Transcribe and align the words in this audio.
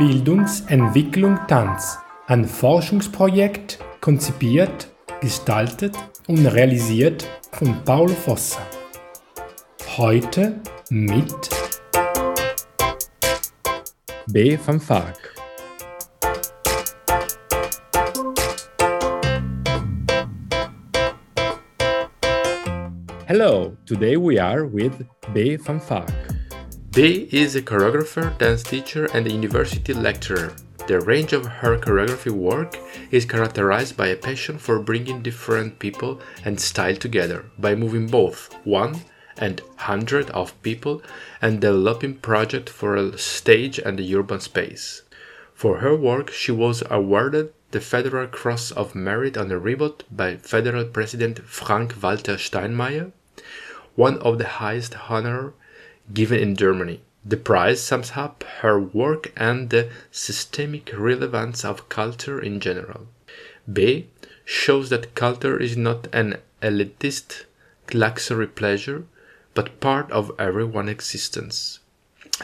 Bildungsentwicklung 0.00 1.38
Tanz, 1.46 1.98
ein 2.26 2.46
Forschungsprojekt 2.46 3.78
konzipiert, 4.00 4.88
gestaltet 5.20 5.94
und 6.26 6.46
realisiert 6.46 7.28
von 7.52 7.84
Paulo 7.84 8.14
Fossa. 8.14 8.62
Heute 9.98 10.58
mit 10.88 11.50
B. 14.28 14.58
van 14.64 14.80
Vaak. 14.80 15.34
Hello, 23.26 23.76
today 23.84 24.16
we 24.16 24.42
are 24.42 24.66
with 24.66 24.92
B. 25.34 25.58
van 25.62 25.78
Vaak. 25.78 26.29
B 26.92 27.28
is 27.30 27.54
a 27.54 27.62
choreographer, 27.62 28.36
dance 28.38 28.64
teacher, 28.64 29.04
and 29.14 29.30
university 29.30 29.94
lecturer. 29.94 30.56
The 30.88 31.00
range 31.00 31.32
of 31.32 31.46
her 31.46 31.78
choreography 31.78 32.32
work 32.32 32.76
is 33.12 33.24
characterized 33.24 33.96
by 33.96 34.08
a 34.08 34.16
passion 34.16 34.58
for 34.58 34.80
bringing 34.80 35.22
different 35.22 35.78
people 35.78 36.20
and 36.44 36.58
style 36.58 36.96
together 36.96 37.44
by 37.60 37.76
moving 37.76 38.08
both 38.08 38.52
one 38.64 39.02
and 39.38 39.62
hundred 39.76 40.30
of 40.30 40.60
people 40.62 41.00
and 41.40 41.60
developing 41.60 42.16
project 42.16 42.68
for 42.68 42.96
a 42.96 43.16
stage 43.16 43.78
and 43.78 44.00
a 44.00 44.14
urban 44.16 44.40
space. 44.40 45.02
For 45.54 45.78
her 45.78 45.94
work, 45.94 46.32
she 46.32 46.50
was 46.50 46.82
awarded 46.90 47.52
the 47.70 47.80
Federal 47.80 48.26
Cross 48.26 48.72
of 48.72 48.96
Merit 48.96 49.36
on 49.36 49.52
a 49.52 49.58
Ribbon 49.58 49.92
by 50.10 50.38
Federal 50.38 50.86
President 50.86 51.38
Frank-Walter 51.44 52.34
Steinmeier, 52.34 53.12
one 53.94 54.18
of 54.18 54.38
the 54.38 54.48
highest 54.58 54.96
honors 55.08 55.52
given 56.12 56.40
in 56.40 56.56
Germany. 56.56 57.00
The 57.24 57.36
prize 57.36 57.82
sums 57.82 58.12
up 58.16 58.44
her 58.60 58.80
work 58.80 59.32
and 59.36 59.70
the 59.70 59.90
systemic 60.10 60.90
relevance 60.96 61.64
of 61.64 61.88
culture 61.88 62.40
in 62.40 62.60
general. 62.60 63.06
B 63.70 64.08
shows 64.44 64.88
that 64.90 65.14
culture 65.14 65.60
is 65.60 65.76
not 65.76 66.08
an 66.12 66.38
elitist 66.62 67.44
luxury 67.92 68.46
pleasure, 68.46 69.04
but 69.54 69.80
part 69.80 70.10
of 70.10 70.32
everyone's 70.38 70.90
existence. 70.90 71.80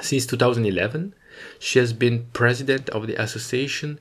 Since 0.02 0.26
2011, 0.26 1.14
she 1.58 1.78
has 1.78 1.92
been 1.92 2.26
president 2.32 2.88
of 2.90 3.06
the 3.06 3.20
association 3.20 3.98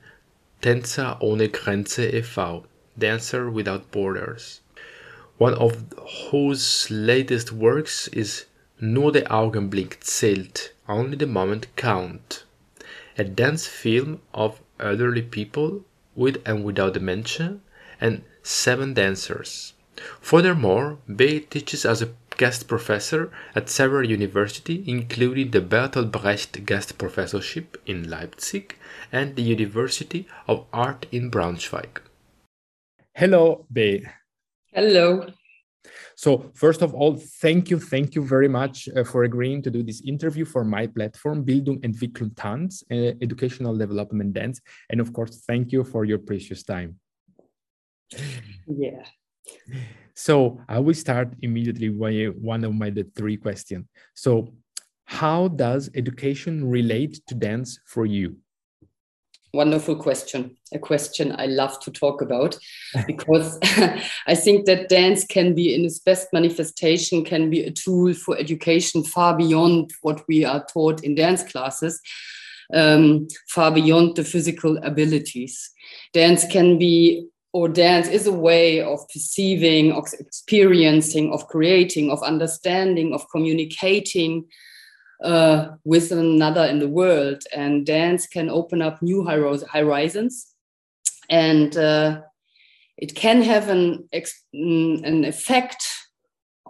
Tänzer 0.61 1.17
ohne 1.21 1.47
Grenze 1.51 2.13
e.V., 2.13 2.63
Dancer 2.97 3.49
Without 3.49 3.91
Borders, 3.91 4.61
one 5.37 5.53
of 5.53 5.85
whose 6.31 6.89
latest 6.89 7.51
works 7.51 8.07
is 8.09 8.45
Nur 8.79 9.11
der 9.13 9.31
Augenblick 9.31 10.03
zählt, 10.03 10.73
only 10.87 11.17
the 11.17 11.25
moment 11.25 11.75
count. 11.77 12.45
A 13.17 13.23
dance 13.23 13.67
film 13.67 14.19
of 14.33 14.61
elderly 14.79 15.21
people 15.21 15.85
with 16.15 16.41
and 16.45 16.65
without 16.65 16.93
dementia 16.93 17.59
and 18.01 18.23
seven 18.43 18.93
dancers. 18.93 19.73
Furthermore, 20.19 20.97
Bay 21.07 21.39
teaches 21.39 21.85
as 21.85 22.01
a 22.01 22.09
guest 22.37 22.67
professor 22.67 23.31
at 23.55 23.69
several 23.69 24.09
universities, 24.09 24.83
including 24.85 25.51
the 25.51 25.61
Bertolt 25.61 26.11
Brecht 26.11 26.65
Guest 26.65 26.97
Professorship 26.97 27.81
in 27.85 28.09
Leipzig 28.09 28.75
and 29.11 29.37
the 29.37 29.41
University 29.41 30.27
of 30.47 30.65
Art 30.73 31.05
in 31.13 31.31
Braunschweig. 31.31 32.01
Hello, 33.13 33.65
Bay. 33.71 34.03
Hello. 34.73 35.27
So, 36.15 36.49
first 36.53 36.81
of 36.81 36.93
all, 36.93 37.17
thank 37.17 37.69
you, 37.69 37.79
thank 37.79 38.15
you 38.15 38.25
very 38.25 38.47
much 38.47 38.87
uh, 38.95 39.03
for 39.03 39.23
agreeing 39.23 39.61
to 39.63 39.71
do 39.71 39.83
this 39.83 40.01
interview 40.01 40.45
for 40.45 40.63
my 40.63 40.87
platform, 40.87 41.45
Bildung 41.45 41.81
Entwicklung 41.81 42.31
Tanz, 42.35 42.83
uh, 42.89 43.11
Educational 43.21 43.77
Development 43.77 44.33
Dance. 44.33 44.61
And 44.89 45.01
of 45.01 45.11
course, 45.11 45.43
thank 45.45 45.71
you 45.73 45.83
for 45.83 46.05
your 46.05 46.19
precious 46.19 46.63
time. 46.63 46.99
Yeah. 48.67 49.03
So, 50.13 50.61
I 50.69 50.79
will 50.79 50.93
start 50.93 51.35
immediately 51.41 51.89
with 51.89 52.35
one 52.35 52.63
of 52.63 52.73
my 52.73 52.89
the 52.89 53.03
three 53.15 53.35
questions. 53.35 53.85
So, 54.13 54.53
how 55.05 55.49
does 55.49 55.89
education 55.95 56.69
relate 56.69 57.19
to 57.27 57.35
dance 57.35 57.79
for 57.85 58.05
you? 58.05 58.37
Wonderful 59.55 59.95
question 59.95 60.55
a 60.73 60.79
question 60.79 61.33
i 61.37 61.45
love 61.45 61.79
to 61.79 61.91
talk 61.91 62.21
about 62.21 62.57
because 63.07 63.57
i 64.27 64.35
think 64.35 64.65
that 64.65 64.89
dance 64.89 65.25
can 65.25 65.55
be 65.55 65.73
in 65.73 65.85
its 65.85 65.99
best 65.99 66.27
manifestation 66.33 67.23
can 67.23 67.49
be 67.49 67.63
a 67.63 67.71
tool 67.71 68.13
for 68.13 68.37
education 68.37 69.03
far 69.03 69.35
beyond 69.37 69.91
what 70.01 70.21
we 70.27 70.45
are 70.45 70.65
taught 70.71 71.03
in 71.03 71.15
dance 71.15 71.43
classes 71.43 72.01
um, 72.73 73.27
far 73.47 73.71
beyond 73.71 74.15
the 74.15 74.23
physical 74.23 74.77
abilities. 74.77 75.71
Dance 76.13 76.45
can 76.47 76.77
be 76.77 77.27
or 77.53 77.69
dance 77.69 78.09
is 78.09 78.27
a 78.27 78.33
way 78.33 78.81
of 78.81 78.99
perceiving 79.13 79.93
of 79.93 80.05
experiencing 80.19 81.31
of 81.31 81.47
creating 81.47 82.11
of 82.11 82.21
understanding 82.21 83.13
of 83.13 83.25
communicating 83.31 84.45
uh, 85.23 85.69
with 85.83 86.11
another 86.11 86.65
in 86.65 86.79
the 86.79 86.87
world. 86.87 87.43
And 87.55 87.85
dance 87.85 88.27
can 88.27 88.49
open 88.49 88.81
up 88.81 89.01
new 89.01 89.25
horizons. 89.25 90.47
And 91.29 91.75
uh, 91.75 92.21
it 92.97 93.15
can 93.15 93.41
have 93.41 93.69
an, 93.69 94.07
mm, 94.13 95.03
an 95.03 95.25
effect 95.25 95.85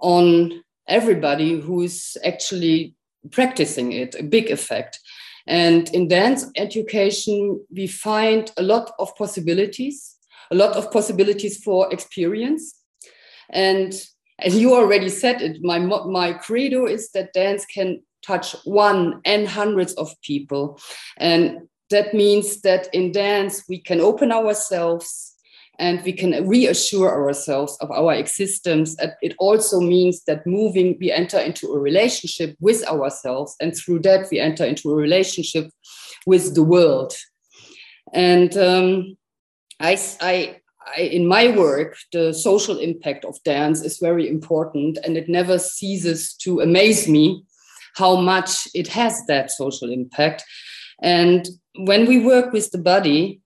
on 0.01 0.63
everybody 0.87 1.59
who's 1.59 2.17
actually 2.23 2.95
practicing 3.31 3.91
it, 3.91 4.15
a 4.19 4.23
big 4.23 4.51
effect. 4.51 4.99
And 5.47 5.89
in 5.93 6.07
dance 6.07 6.45
education, 6.55 7.63
we 7.71 7.87
find 7.87 8.51
a 8.57 8.63
lot 8.63 8.91
of 8.99 9.15
possibilities, 9.15 10.15
a 10.51 10.55
lot 10.55 10.75
of 10.75 10.91
possibilities 10.91 11.63
for 11.63 11.91
experience. 11.93 12.81
And 13.49 13.93
as 14.39 14.57
you 14.57 14.73
already 14.73 15.09
said 15.09 15.41
it, 15.41 15.63
my, 15.63 15.79
my 15.79 16.33
credo 16.33 16.87
is 16.87 17.11
that 17.11 17.33
dance 17.33 17.65
can 17.65 18.01
touch 18.25 18.55
one 18.65 19.21
and 19.25 19.47
hundreds 19.47 19.93
of 19.93 20.09
people. 20.21 20.79
And 21.17 21.67
that 21.89 22.13
means 22.13 22.61
that 22.61 22.87
in 22.93 23.11
dance, 23.11 23.63
we 23.69 23.79
can 23.79 24.01
open 24.01 24.31
ourselves 24.31 25.35
and 25.77 26.01
we 26.03 26.13
can 26.13 26.47
reassure 26.47 27.09
ourselves 27.09 27.77
of 27.81 27.91
our 27.91 28.13
existence. 28.13 28.95
It 29.21 29.35
also 29.39 29.79
means 29.79 30.23
that 30.23 30.47
moving, 30.47 30.97
we 30.99 31.11
enter 31.11 31.37
into 31.37 31.67
a 31.67 31.79
relationship 31.79 32.55
with 32.59 32.87
ourselves. 32.87 33.55
And 33.59 33.75
through 33.75 33.99
that, 33.99 34.27
we 34.31 34.39
enter 34.39 34.65
into 34.65 34.89
a 34.89 34.95
relationship 34.95 35.69
with 36.25 36.55
the 36.55 36.63
world. 36.63 37.13
And 38.13 38.55
um, 38.57 39.17
I, 39.79 39.99
I, 40.21 40.61
I, 40.97 41.01
in 41.01 41.27
my 41.27 41.55
work, 41.55 41.97
the 42.13 42.33
social 42.33 42.77
impact 42.77 43.25
of 43.25 43.41
dance 43.43 43.81
is 43.81 43.99
very 43.99 44.29
important, 44.29 44.97
and 45.03 45.17
it 45.17 45.27
never 45.27 45.59
ceases 45.59 46.33
to 46.43 46.61
amaze 46.61 47.07
me 47.07 47.43
how 47.95 48.15
much 48.15 48.67
it 48.73 48.87
has 48.89 49.25
that 49.27 49.51
social 49.51 49.91
impact. 49.91 50.43
And 51.01 51.47
when 51.77 52.05
we 52.05 52.23
work 52.23 52.53
with 52.53 52.71
the 52.71 52.77
body, 52.77 53.41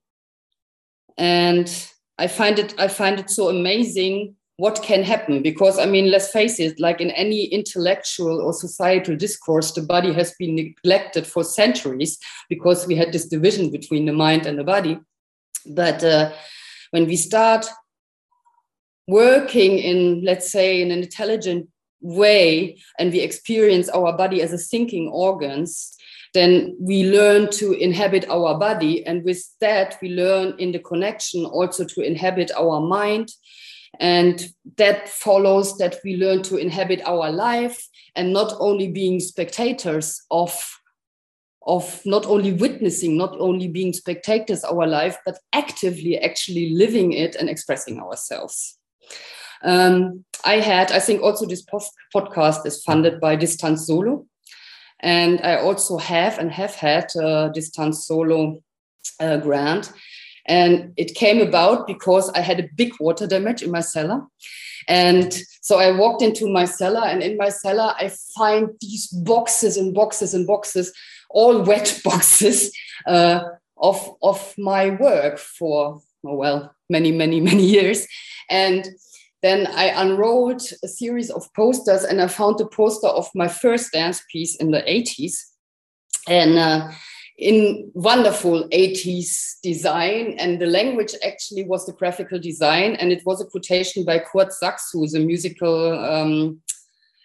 and 1.18 1.68
I 2.18 2.28
find 2.28 2.60
it, 2.60 2.74
I 2.78 2.88
find 2.88 3.20
it 3.20 3.30
so 3.30 3.50
amazing 3.50 4.36
what 4.60 4.84
can 4.84 5.04
happen 5.04 5.42
because 5.42 5.80
i 5.80 5.86
mean 5.86 6.12
let's 6.12 6.32
face 6.32 6.60
it 6.60 6.78
like 6.82 7.00
in 7.00 7.12
any 7.12 7.46
intellectual 7.46 8.42
or 8.42 8.52
societal 8.52 9.16
discourse 9.16 9.72
the 9.72 9.82
body 9.82 10.12
has 10.12 10.34
been 10.38 10.54
neglected 10.54 11.26
for 11.26 11.46
centuries 11.46 12.20
because 12.50 12.86
we 12.86 12.94
had 12.94 13.14
this 13.14 13.26
division 13.26 13.72
between 13.72 14.06
the 14.06 14.12
mind 14.12 14.46
and 14.46 14.60
the 14.60 14.64
body 14.64 15.00
but 15.66 16.04
uh, 16.04 16.30
when 16.92 17.08
we 17.08 17.16
start 17.16 17.66
working 19.08 19.78
in 19.78 20.22
let's 20.26 20.52
say 20.52 20.82
in 20.82 20.92
an 20.92 21.00
intelligent 21.04 21.66
way 22.02 22.78
and 22.98 23.12
we 23.12 23.20
experience 23.20 23.90
our 23.90 24.16
body 24.16 24.42
as 24.42 24.54
a 24.54 24.58
thinking 24.58 25.10
organs 25.10 25.98
then 26.34 26.76
we 26.80 27.10
learn 27.10 27.50
to 27.52 27.74
inhabit 27.74 28.30
our 28.30 28.58
body. 28.58 29.06
And 29.06 29.24
with 29.24 29.44
that 29.62 29.98
we 30.02 30.10
learn 30.10 30.56
in 30.60 30.72
the 30.72 30.80
connection 30.80 31.46
also 31.46 31.84
to 31.86 32.02
inhabit 32.02 32.52
our 32.58 32.80
mind. 32.80 33.32
And 34.00 34.48
that 34.78 35.10
follows 35.10 35.78
that 35.78 35.98
we 36.04 36.16
learn 36.16 36.44
to 36.44 36.58
inhabit 36.58 37.02
our 37.06 37.32
life 37.32 37.88
and 38.16 38.32
not 38.32 38.54
only 38.60 38.88
being 38.88 39.20
spectators 39.20 40.22
of 40.32 40.76
of 41.68 42.02
not 42.06 42.26
only 42.26 42.54
witnessing 42.54 43.18
not 43.18 43.36
only 43.38 43.68
being 43.68 43.92
spectators 43.92 44.64
our 44.64 44.88
life 44.88 45.18
but 45.26 45.38
actively 45.52 46.18
actually 46.18 46.70
living 46.70 47.12
it 47.12 47.36
and 47.36 47.50
expressing 47.50 48.00
ourselves 48.00 48.78
um, 49.64 50.26
I 50.46 50.56
had, 50.56 50.92
I 50.92 51.00
think 51.00 51.22
also 51.22 51.46
this 51.46 51.66
podcast 52.16 52.66
is 52.66 52.84
funded 52.84 53.20
by 53.20 53.36
Distanz 53.36 53.80
Solo. 53.80 54.26
And 55.02 55.40
I 55.42 55.58
also 55.58 55.98
have 55.98 56.38
and 56.38 56.52
have 56.52 56.76
had 56.76 57.06
a 57.16 57.52
Distanz 57.56 57.96
Solo 57.96 58.62
uh, 59.20 59.38
grant. 59.38 59.92
And 60.46 60.94
it 60.98 61.16
came 61.16 61.42
about 61.42 61.88
because 61.88 62.30
I 62.32 62.40
had 62.40 62.60
a 62.60 62.70
big 62.76 62.94
water 63.00 63.28
damage 63.28 63.62
in 63.62 63.72
my 63.72 63.82
cellar. 63.82 64.22
And 64.88 65.34
so 65.62 65.78
I 65.78 65.92
walked 65.92 66.24
into 66.24 66.50
my 66.50 66.66
cellar, 66.66 67.06
and 67.06 67.22
in 67.22 67.38
my 67.38 67.50
cellar, 67.50 67.94
I 67.98 68.12
find 68.36 68.70
these 68.82 69.08
boxes 69.08 69.78
and 69.78 69.94
boxes 69.94 70.34
and 70.34 70.48
boxes, 70.48 70.92
all 71.30 71.62
wet 71.62 72.02
boxes 72.04 72.76
uh, 73.06 73.42
of, 73.78 74.16
of 74.24 74.56
my 74.58 74.90
work 74.92 75.38
for, 75.38 76.02
oh, 76.26 76.36
well, 76.36 76.74
many, 76.90 77.12
many, 77.12 77.40
many 77.40 77.64
years. 77.64 78.08
And 78.50 78.88
then 79.42 79.68
I 79.68 79.86
unrolled 79.86 80.62
a 80.84 80.88
series 80.88 81.30
of 81.30 81.52
posters 81.54 82.04
and 82.04 82.22
I 82.22 82.28
found 82.28 82.58
the 82.58 82.68
poster 82.68 83.08
of 83.08 83.30
my 83.34 83.48
first 83.48 83.94
dance 83.94 84.22
piece 84.32 84.56
in 84.58 84.72
the 84.72 84.82
80s. 84.82 85.36
And 86.28 86.58
uh, 86.58 86.92
in 87.40 87.90
wonderful 87.94 88.68
80s 88.70 89.62
design. 89.64 90.36
And 90.40 90.60
the 90.60 90.66
language 90.66 91.16
actually 91.26 91.64
was 91.64 91.86
the 91.86 91.94
graphical 91.94 92.40
design. 92.40 92.96
And 92.96 93.12
it 93.12 93.26
was 93.26 93.42
a 93.42 93.46
quotation 93.46 94.04
by 94.04 94.20
Curt 94.20 94.52
Sachs, 94.52 94.90
who 94.92 95.04
is 95.06 95.16
a 95.16 95.20
musical 95.20 95.98
um, 95.98 96.62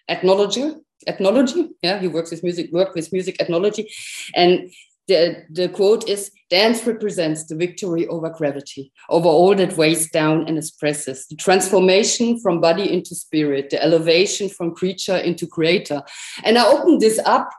ethnology. 0.07 0.73
Ethnology, 1.07 1.69
yeah, 1.83 1.99
he 1.99 2.07
works 2.07 2.31
with 2.31 2.41
music, 2.41 2.71
work 2.71 2.95
with 2.95 3.11
music 3.13 3.35
ethnology, 3.39 3.87
and 4.33 4.71
the, 5.07 5.43
the 5.49 5.69
quote 5.69 6.07
is 6.09 6.31
dance 6.49 6.85
represents 6.85 7.45
the 7.45 7.55
victory 7.55 8.07
over 8.07 8.29
gravity 8.29 8.91
over 9.09 9.27
all 9.27 9.55
that 9.55 9.77
weighs 9.77 10.09
down 10.11 10.47
and 10.47 10.57
oppresses 10.57 11.27
the 11.27 11.35
transformation 11.35 12.39
from 12.39 12.61
body 12.61 12.91
into 12.91 13.15
spirit 13.15 13.69
the 13.69 13.81
elevation 13.83 14.49
from 14.49 14.73
creature 14.73 15.17
into 15.17 15.47
creator. 15.47 16.01
And 16.43 16.57
i 16.57 16.65
opened 16.65 17.01
this 17.01 17.19
up 17.25 17.49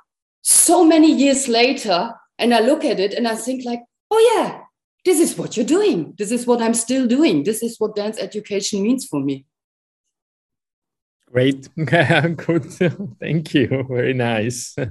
so 0.43 0.84
many 0.84 1.12
years 1.12 1.48
later 1.48 2.12
and 2.38 2.54
i 2.54 2.60
look 2.60 2.84
at 2.84 3.00
it 3.00 3.14
and 3.14 3.26
i 3.26 3.34
think 3.34 3.64
like 3.64 3.81
oh 4.10 4.32
yeah 4.34 4.60
this 5.04 5.20
is 5.20 5.38
what 5.38 5.56
you're 5.56 5.64
doing. 5.64 6.14
This 6.19 6.32
is 6.32 6.49
what 6.49 6.60
i'm 6.60 6.75
still 6.75 7.06
doing. 7.06 7.44
This 7.44 7.62
is 7.62 7.78
what 7.78 7.94
dance 7.94 8.19
education 8.19 8.82
means 8.82 9.06
for 9.06 9.20
me 9.20 9.46
great. 11.37 11.69
Good. 12.47 12.65
Thank 13.21 13.55
you. 13.55 13.69
Very 13.88 14.15
nice. 14.15 14.75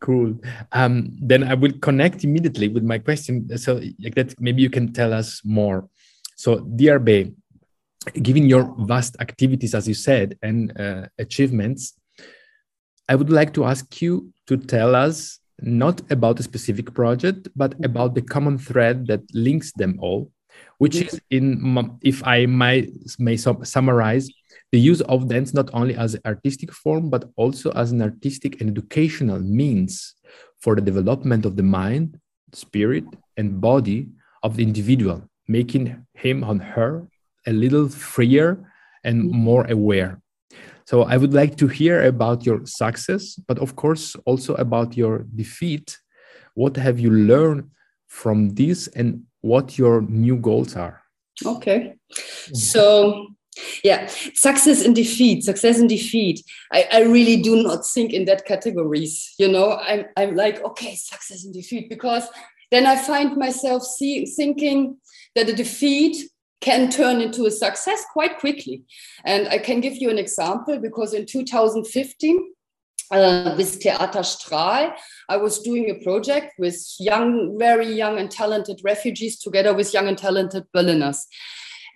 Cool. 0.00 0.40
Um, 0.72 0.94
then 1.20 1.42
i 1.42 1.52
will 1.52 1.76
connect 1.88 2.24
immediately 2.24 2.68
with 2.68 2.84
my 2.84 2.98
question. 2.98 3.34
So 3.58 3.80
that 4.14 4.34
maybe 4.40 4.62
you 4.62 4.70
can 4.70 4.92
tell 4.92 5.12
us 5.12 5.42
more. 5.44 5.88
So 6.36 6.60
drb 6.80 7.34
given 8.22 8.48
your 8.48 8.64
vast 8.92 9.16
activities 9.20 9.74
as 9.74 9.86
you 9.86 9.94
said 10.08 10.38
and 10.40 10.58
uh, 10.80 11.02
achievements 11.18 11.80
i 13.12 13.14
would 13.14 13.28
like 13.38 13.52
to 13.52 13.64
ask 13.72 14.00
you 14.00 14.32
to 14.46 14.56
tell 14.56 14.94
us 14.94 15.40
not 15.60 16.00
about 16.10 16.40
a 16.40 16.42
specific 16.42 16.94
project, 16.94 17.48
but 17.56 17.74
about 17.84 18.14
the 18.14 18.22
common 18.22 18.58
thread 18.58 19.06
that 19.08 19.22
links 19.34 19.72
them 19.72 19.98
all, 20.00 20.30
which 20.78 20.96
is 20.96 21.20
in, 21.30 21.98
if 22.02 22.24
I 22.24 22.46
might 22.46 22.90
may 23.18 23.36
summarize, 23.36 24.30
the 24.72 24.78
use 24.78 25.02
mm. 25.02 25.08
of 25.08 25.28
dance 25.28 25.54
not 25.54 25.70
only 25.72 25.94
as 25.96 26.14
an 26.14 26.20
artistic 26.26 26.72
form, 26.72 27.10
but 27.10 27.30
also 27.36 27.70
as 27.72 27.92
an 27.92 28.02
artistic 28.02 28.60
and 28.60 28.70
educational 28.70 29.40
means 29.40 30.14
for 30.60 30.74
the 30.74 30.80
development 30.80 31.44
of 31.44 31.56
the 31.56 31.62
mind, 31.62 32.20
spirit, 32.52 33.04
and 33.36 33.60
body 33.60 34.08
of 34.42 34.56
the 34.56 34.62
individual, 34.62 35.22
making 35.46 36.04
him 36.14 36.44
or 36.44 36.58
her 36.58 37.06
a 37.46 37.52
little 37.52 37.88
freer 37.88 38.70
and 39.04 39.24
mm. 39.24 39.32
more 39.32 39.66
aware. 39.70 40.20
So 40.84 41.02
I 41.02 41.18
would 41.18 41.34
like 41.34 41.56
to 41.56 41.68
hear 41.68 42.04
about 42.04 42.46
your 42.46 42.64
success, 42.64 43.34
but 43.46 43.58
of 43.58 43.76
course 43.76 44.16
also 44.24 44.54
about 44.54 44.96
your 44.96 45.26
defeat. 45.34 45.98
What 46.54 46.76
have 46.76 46.98
you 46.98 47.10
learned 47.10 47.70
from 48.06 48.50
this 48.54 48.88
and 48.88 49.24
what 49.42 49.78
your 49.78 50.00
new 50.02 50.36
goals 50.36 50.76
are? 50.76 51.02
Okay. 51.44 51.94
Mm. 52.10 52.56
So 52.56 53.28
yeah, 53.84 54.06
success 54.34 54.84
and 54.84 54.94
defeat, 54.94 55.44
success 55.44 55.78
and 55.78 55.88
defeat. 55.88 56.42
I, 56.72 56.86
I 56.92 57.02
really 57.02 57.40
do 57.40 57.62
not 57.62 57.86
think 57.86 58.12
in 58.12 58.24
that 58.26 58.44
categories. 58.44 59.34
You 59.38 59.48
know, 59.48 59.72
I'm, 59.72 60.06
I'm 60.16 60.36
like, 60.36 60.62
okay, 60.64 60.94
success 60.94 61.44
and 61.44 61.54
defeat, 61.54 61.88
because 61.88 62.28
then 62.70 62.86
I 62.86 62.96
find 62.96 63.36
myself 63.36 63.82
see, 63.82 64.26
thinking 64.26 64.98
that 65.34 65.48
a 65.48 65.54
defeat 65.54 66.30
can 66.60 66.90
turn 66.90 67.20
into 67.20 67.46
a 67.46 67.50
success 67.50 68.04
quite 68.12 68.38
quickly. 68.38 68.82
And 69.24 69.48
I 69.48 69.58
can 69.58 69.80
give 69.80 69.96
you 69.96 70.10
an 70.10 70.18
example 70.18 70.78
because 70.78 71.14
in 71.14 71.24
2015, 71.26 72.52
uh, 73.10 73.54
with 73.56 73.82
Theater 73.82 74.22
Strahl, 74.22 74.92
I 75.28 75.36
was 75.36 75.60
doing 75.60 75.90
a 75.90 76.02
project 76.04 76.54
with 76.58 76.76
young, 76.98 77.58
very 77.58 77.90
young 77.90 78.18
and 78.18 78.30
talented 78.30 78.80
refugees 78.84 79.38
together 79.38 79.72
with 79.72 79.94
young 79.94 80.08
and 80.08 80.18
talented 80.18 80.64
Berliners. 80.74 81.26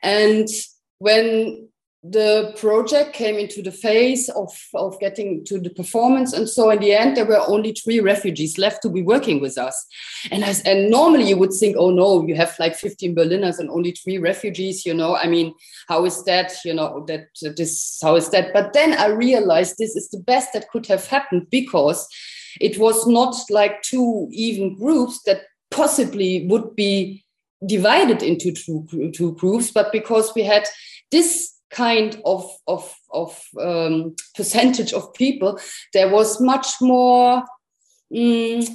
And 0.03 0.49
when 1.03 1.69
the 2.05 2.53
project 2.57 3.13
came 3.13 3.37
into 3.37 3.61
the 3.61 3.71
phase 3.71 4.29
of, 4.31 4.53
of 4.75 4.99
getting 5.01 5.45
to 5.45 5.59
the 5.59 5.71
performance. 5.71 6.33
And 6.33 6.49
so 6.49 6.71
in 6.71 6.81
the 6.81 6.93
end, 6.93 7.17
there 7.17 7.25
were 7.25 7.45
only 7.47 7.73
three 7.73 8.01
refugees 8.01 8.59
left 8.59 8.83
to 8.83 8.89
be 8.89 9.03
working 9.03 9.41
with 9.41 9.59
us. 9.59 9.87
And, 10.31 10.45
as, 10.45 10.63
and 10.63 10.91
normally 10.91 11.29
you 11.29 11.37
would 11.39 11.53
think, 11.53 11.77
oh 11.77 11.91
no, 11.91 12.25
you 12.27 12.37
have 12.37 12.57
like 12.59 12.77
15 12.77 13.15
Berliners 13.15 13.59
and 13.59 13.71
only 13.71 13.93
three 13.93 14.19
refugees, 14.19 14.85
you 14.87 14.95
know, 14.95 15.17
I 15.17 15.27
mean, 15.27 15.55
how 15.89 16.05
is 16.05 16.25
that, 16.25 16.53
you 16.65 16.75
know, 16.75 17.05
that 17.07 17.27
this, 17.57 17.99
how 18.01 18.17
is 18.17 18.31
that? 18.31 18.53
But 18.53 18.73
then 18.73 18.95
I 18.95 19.07
realized 19.07 19.77
this 19.79 19.97
is 19.97 20.09
the 20.11 20.21
best 20.21 20.53
that 20.55 20.71
could 20.71 20.87
have 20.87 21.07
happened 21.07 21.49
because 21.51 22.09
it 22.61 22.79
was 22.79 23.07
not 23.09 23.37
like 23.51 23.83
two 23.83 24.29
even 24.33 24.77
groups 24.77 25.21
that 25.27 25.43
possibly 25.71 26.47
would 26.49 26.77
be 26.77 27.22
divided 27.67 28.23
into 28.23 28.53
two, 28.53 29.13
two 29.15 29.33
groups, 29.33 29.71
but 29.71 29.93
because 29.93 30.33
we 30.35 30.43
had 30.43 30.67
this 31.11 31.53
kind 31.71 32.21
of 32.25 32.49
of 32.67 32.95
of 33.11 33.43
um, 33.61 34.15
percentage 34.35 34.93
of 34.93 35.13
people, 35.15 35.59
there 35.93 36.11
was 36.11 36.41
much 36.41 36.81
more. 36.81 37.43
Mm, 38.13 38.69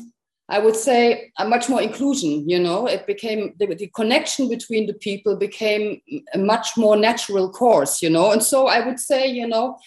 I 0.50 0.60
would 0.60 0.78
say 0.78 1.32
a 1.38 1.48
much 1.48 1.68
more 1.68 1.82
inclusion. 1.82 2.50
You 2.50 2.60
know, 2.60 2.88
it 2.88 3.06
became 3.06 3.54
the, 3.60 3.68
the, 3.76 3.88
connection 3.88 4.48
between 4.48 4.88
the 4.88 4.94
people 4.94 5.36
became 5.36 6.02
a 6.34 6.38
much 6.38 6.70
more 6.78 6.96
natural 6.96 7.52
course. 7.52 8.02
You 8.02 8.10
know, 8.10 8.32
and 8.32 8.42
so 8.42 8.68
I 8.68 8.86
would 8.86 9.00
say, 9.00 9.28
you 9.28 9.48
know, 9.48 9.78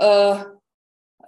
uh, 0.00 0.44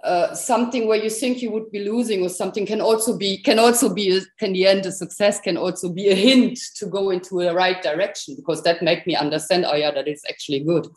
uh, 0.03 0.33
something 0.33 0.87
where 0.87 1.01
you 1.01 1.09
think 1.09 1.41
you 1.41 1.51
would 1.51 1.71
be 1.71 1.83
losing 1.83 2.23
or 2.23 2.29
something 2.29 2.65
can 2.65 2.81
also 2.81 3.17
be 3.17 3.37
can 3.37 3.59
also 3.59 3.93
be 3.93 4.17
a, 4.17 4.21
can 4.39 4.53
the 4.53 4.65
end 4.65 4.85
a 4.85 4.91
success 4.91 5.39
can 5.39 5.57
also 5.57 5.89
be 5.89 6.09
a 6.09 6.15
hint 6.15 6.57
to 6.75 6.85
go 6.87 7.11
into 7.11 7.41
the 7.41 7.53
right 7.53 7.81
direction 7.83 8.35
because 8.35 8.63
that 8.63 8.81
made 8.81 9.05
me 9.05 9.15
understand 9.15 9.65
oh 9.65 9.75
yeah 9.75 9.91
that 9.91 10.07
is 10.07 10.23
actually 10.29 10.61
good. 10.61 10.87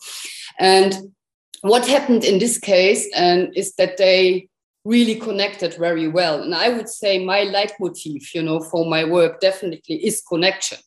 And 0.59 1.12
what 1.61 1.87
happened 1.87 2.25
in 2.25 2.38
this 2.38 2.59
case 2.59 3.09
and 3.14 3.55
is 3.57 3.75
that 3.76 3.97
they 3.97 4.49
really 4.85 5.17
connected 5.17 5.75
very 5.75 6.09
well. 6.09 6.43
And 6.43 6.55
i 6.55 6.69
would 6.69 6.88
say 6.88 7.25
my 7.25 7.40
leitmotif 7.45 8.35
you 8.35 8.43
know 8.43 8.61
for 8.61 8.87
my 8.88 9.05
work 9.05 9.40
definitely 9.40 9.97
is 10.07 10.23
connection 10.23 10.78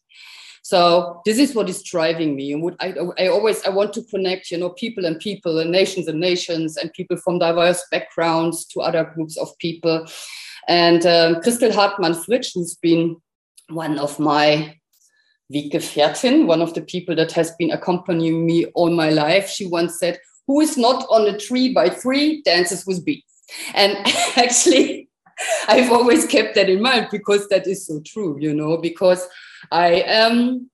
so 0.67 1.21
this 1.23 1.37
is 1.39 1.55
what 1.55 1.69
is 1.69 1.81
driving 1.81 2.35
me. 2.35 2.51
And 2.51 2.61
what 2.61 2.75
I, 2.81 2.93
I 3.17 3.27
always 3.27 3.63
I 3.63 3.69
want 3.69 3.93
to 3.93 4.03
connect, 4.03 4.51
you 4.51 4.57
know, 4.57 4.71
people 4.71 5.05
and 5.05 5.17
people 5.17 5.59
and 5.59 5.71
nations 5.71 6.09
and 6.09 6.19
nations 6.19 6.75
and 6.75 6.91
people 6.91 7.15
from 7.15 7.39
diverse 7.39 7.81
backgrounds 7.89 8.65
to 8.73 8.81
other 8.81 9.09
groups 9.15 9.37
of 9.37 9.57
people. 9.59 10.05
And 10.67 11.05
um, 11.05 11.35
Christel 11.35 11.71
Hartmann 11.73 12.15
Fritsch, 12.15 12.51
who's 12.53 12.75
been 12.75 13.15
one 13.69 13.97
of 13.97 14.19
my 14.19 14.75
Weggefährtin, 15.53 16.47
one 16.47 16.61
of 16.61 16.73
the 16.73 16.81
people 16.81 17.15
that 17.15 17.31
has 17.31 17.51
been 17.51 17.71
accompanying 17.71 18.45
me 18.45 18.65
all 18.75 18.89
my 18.89 19.09
life, 19.09 19.47
she 19.47 19.67
once 19.67 19.97
said, 19.97 20.19
"Who 20.47 20.59
is 20.59 20.77
not 20.77 21.07
on 21.09 21.33
a 21.33 21.37
tree 21.37 21.73
by 21.73 21.87
three 21.87 22.41
dances 22.41 22.85
with 22.85 23.05
bees." 23.05 23.23
And 23.73 23.95
actually, 24.35 25.07
I've 25.67 25.91
always 25.91 26.25
kept 26.25 26.55
that 26.55 26.69
in 26.69 26.81
mind 26.81 27.07
because 27.11 27.47
that 27.49 27.67
is 27.67 27.85
so 27.85 28.01
true, 28.05 28.37
you 28.39 28.53
know, 28.53 28.77
because 28.77 29.27
I 29.71 30.03
am 30.05 30.69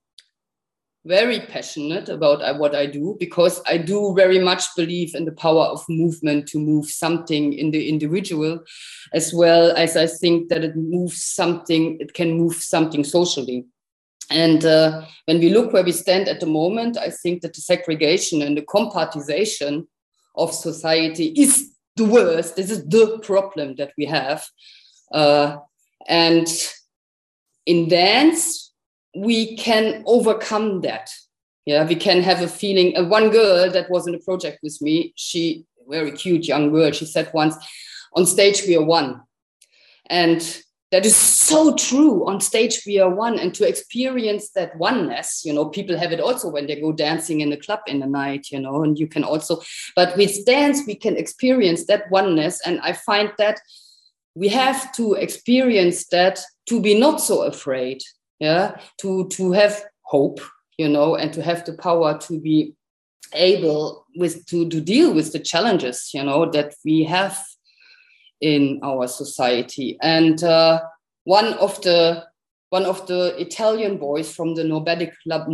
very 1.04 1.40
passionate 1.40 2.08
about 2.08 2.40
uh, 2.40 2.54
what 2.56 2.74
I 2.74 2.86
do 2.86 3.16
because 3.20 3.60
I 3.66 3.76
do 3.76 4.14
very 4.16 4.38
much 4.38 4.64
believe 4.74 5.14
in 5.14 5.26
the 5.26 5.32
power 5.32 5.64
of 5.64 5.84
movement 5.88 6.48
to 6.48 6.58
move 6.58 6.86
something 6.86 7.52
in 7.52 7.70
the 7.70 7.88
individual, 7.88 8.60
as 9.12 9.34
well 9.34 9.72
as 9.76 9.96
I 9.96 10.06
think 10.06 10.48
that 10.48 10.64
it 10.64 10.76
moves 10.76 11.22
something, 11.22 11.98
it 12.00 12.14
can 12.14 12.32
move 12.32 12.54
something 12.54 13.04
socially. 13.04 13.66
And 14.30 14.64
uh, 14.64 15.04
when 15.26 15.40
we 15.40 15.50
look 15.50 15.74
where 15.74 15.84
we 15.84 15.92
stand 15.92 16.28
at 16.28 16.40
the 16.40 16.46
moment, 16.46 16.96
I 16.96 17.10
think 17.10 17.42
that 17.42 17.52
the 17.52 17.60
segregation 17.60 18.40
and 18.40 18.56
the 18.56 18.62
compartization 18.62 19.86
of 20.36 20.54
society 20.54 21.26
is 21.36 21.73
the 21.96 22.04
worst. 22.04 22.56
This 22.56 22.70
is 22.70 22.86
the 22.86 23.18
problem 23.22 23.76
that 23.76 23.92
we 23.96 24.06
have. 24.06 24.46
Uh, 25.12 25.58
and 26.08 26.46
in 27.66 27.88
dance, 27.88 28.72
we 29.16 29.56
can 29.56 30.02
overcome 30.06 30.80
that. 30.82 31.10
Yeah, 31.66 31.86
we 31.86 31.94
can 31.94 32.22
have 32.22 32.42
a 32.42 32.48
feeling. 32.48 32.96
Uh, 32.96 33.04
one 33.04 33.30
girl 33.30 33.70
that 33.70 33.90
was 33.90 34.06
in 34.06 34.14
a 34.14 34.18
project 34.18 34.58
with 34.62 34.80
me, 34.82 35.14
she 35.16 35.64
very 35.88 36.12
cute 36.12 36.46
young 36.46 36.70
girl. 36.70 36.90
She 36.90 37.06
said 37.06 37.30
once, 37.32 37.54
"On 38.14 38.26
stage 38.26 38.62
we 38.66 38.76
are 38.76 38.84
one," 38.84 39.22
and 40.10 40.40
that 40.94 41.04
is 41.04 41.16
so 41.16 41.74
true. 41.74 42.24
On 42.28 42.40
stage 42.40 42.84
we 42.86 43.00
are 43.00 43.12
one 43.12 43.36
and 43.40 43.52
to 43.56 43.66
experience 43.66 44.50
that 44.50 44.76
oneness 44.76 45.44
you 45.44 45.52
know 45.52 45.64
people 45.66 45.98
have 45.98 46.12
it 46.12 46.20
also 46.20 46.48
when 46.48 46.68
they 46.68 46.80
go 46.80 46.92
dancing 46.92 47.40
in 47.40 47.52
a 47.52 47.56
club 47.56 47.80
in 47.88 47.98
the 47.98 48.06
night 48.06 48.46
you 48.52 48.60
know 48.60 48.84
and 48.84 48.96
you 48.96 49.08
can 49.08 49.24
also 49.24 49.60
but 49.96 50.16
with 50.16 50.46
dance 50.46 50.82
we 50.86 50.94
can 50.94 51.16
experience 51.16 51.86
that 51.86 52.08
oneness 52.10 52.60
and 52.64 52.80
i 52.80 52.92
find 52.92 53.32
that 53.38 53.58
we 54.36 54.48
have 54.48 54.92
to 54.92 55.14
experience 55.14 56.06
that 56.08 56.40
to 56.68 56.80
be 56.80 56.98
not 56.98 57.20
so 57.20 57.42
afraid 57.42 58.00
yeah 58.38 58.76
to 58.98 59.28
to 59.28 59.52
have 59.52 59.84
hope 60.02 60.40
you 60.78 60.88
know 60.88 61.16
and 61.16 61.32
to 61.32 61.42
have 61.42 61.64
the 61.64 61.74
power 61.74 62.16
to 62.18 62.40
be 62.40 62.74
able 63.32 64.06
with 64.16 64.46
to, 64.46 64.68
to 64.68 64.80
deal 64.80 65.12
with 65.12 65.32
the 65.32 65.40
challenges 65.40 66.10
you 66.14 66.22
know 66.22 66.48
that 66.50 66.74
we 66.84 67.02
have 67.04 67.36
in 68.40 68.80
our 68.82 69.06
society 69.06 69.96
and 70.02 70.42
uh, 70.44 70.80
one 71.24 71.54
of 71.54 71.80
the 71.82 72.24
one 72.70 72.86
of 72.86 73.06
the 73.06 73.40
Italian 73.40 73.98
boys 73.98 74.34
from 74.34 74.56
the 74.56 74.64
Nobedic, 74.64 75.12
Lab, 75.26 75.46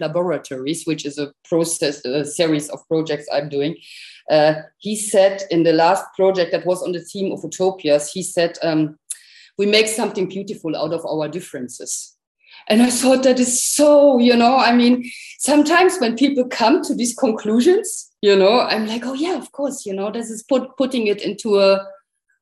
Laboratories, 0.00 0.84
which 0.84 1.04
is 1.04 1.18
a 1.18 1.32
process, 1.44 2.04
a 2.04 2.24
series 2.24 2.68
of 2.68 2.86
projects 2.86 3.26
I'm 3.32 3.48
doing, 3.48 3.74
uh, 4.30 4.54
he 4.78 4.94
said 4.94 5.42
in 5.50 5.64
the 5.64 5.72
last 5.72 6.04
project 6.14 6.52
that 6.52 6.66
was 6.66 6.80
on 6.84 6.92
the 6.92 7.00
theme 7.00 7.32
of 7.32 7.42
utopias, 7.42 8.12
he 8.12 8.22
said, 8.22 8.58
um, 8.62 8.96
we 9.58 9.66
make 9.66 9.88
something 9.88 10.28
beautiful 10.28 10.76
out 10.76 10.92
of 10.92 11.04
our 11.04 11.26
differences. 11.28 12.14
And 12.68 12.80
I 12.80 12.90
thought 12.90 13.24
that 13.24 13.40
is 13.40 13.60
so, 13.60 14.18
you 14.18 14.36
know, 14.36 14.56
I 14.56 14.72
mean, 14.72 15.10
sometimes 15.38 15.98
when 15.98 16.16
people 16.16 16.44
come 16.46 16.82
to 16.84 16.94
these 16.94 17.14
conclusions, 17.14 18.10
you 18.22 18.36
know, 18.36 18.60
I'm 18.60 18.86
like, 18.86 19.04
oh 19.04 19.14
yeah, 19.14 19.36
of 19.36 19.50
course, 19.50 19.84
you 19.84 19.94
know, 19.94 20.12
this 20.12 20.30
is 20.30 20.44
put, 20.44 20.76
putting 20.76 21.08
it 21.08 21.22
into 21.22 21.58
a 21.58 21.84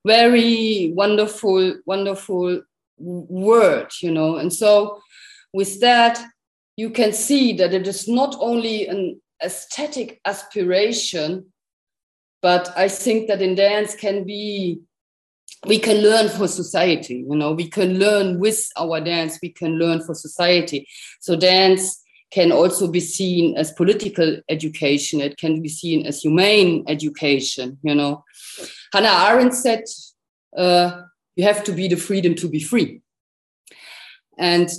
very 0.06 0.92
wonderful, 0.94 1.74
wonderful 1.84 2.62
word, 2.98 3.92
you 4.00 4.10
know. 4.10 4.36
And 4.36 4.52
so 4.52 5.00
with 5.52 5.80
that, 5.80 6.22
you 6.76 6.90
can 6.90 7.12
see 7.12 7.52
that 7.54 7.74
it 7.74 7.86
is 7.86 8.06
not 8.06 8.36
only 8.38 8.86
an 8.86 9.20
aesthetic 9.42 10.20
aspiration, 10.24 11.46
but 12.42 12.72
I 12.76 12.88
think 12.88 13.28
that 13.28 13.42
in 13.42 13.54
dance 13.54 13.94
can 13.94 14.24
be 14.24 14.80
we 15.66 15.78
can 15.78 15.96
learn 15.96 16.28
for 16.28 16.46
society 16.46 17.24
you 17.28 17.34
know. 17.34 17.52
We 17.52 17.68
can 17.68 17.98
learn 17.98 18.38
with 18.38 18.68
our 18.76 19.00
dance 19.00 19.38
we 19.42 19.50
can 19.50 19.78
learn 19.78 20.02
for 20.04 20.14
society. 20.14 20.86
So 21.20 21.34
dance 21.34 22.02
can 22.30 22.52
also 22.52 22.88
be 22.88 23.00
seen 23.00 23.56
as 23.56 23.72
political 23.72 24.38
education. 24.48 25.20
It 25.20 25.38
can 25.38 25.62
be 25.62 25.68
seen 25.68 26.06
as 26.06 26.20
humane 26.20 26.84
education 26.86 27.78
you 27.82 27.94
know 27.94 28.22
hannah 28.96 29.28
arendt 29.28 29.54
said 29.54 29.84
uh, 30.56 31.02
you 31.36 31.44
have 31.44 31.62
to 31.64 31.72
be 31.72 31.86
the 31.86 31.96
freedom 31.96 32.34
to 32.34 32.48
be 32.48 32.60
free. 32.60 33.02
And 34.38 34.70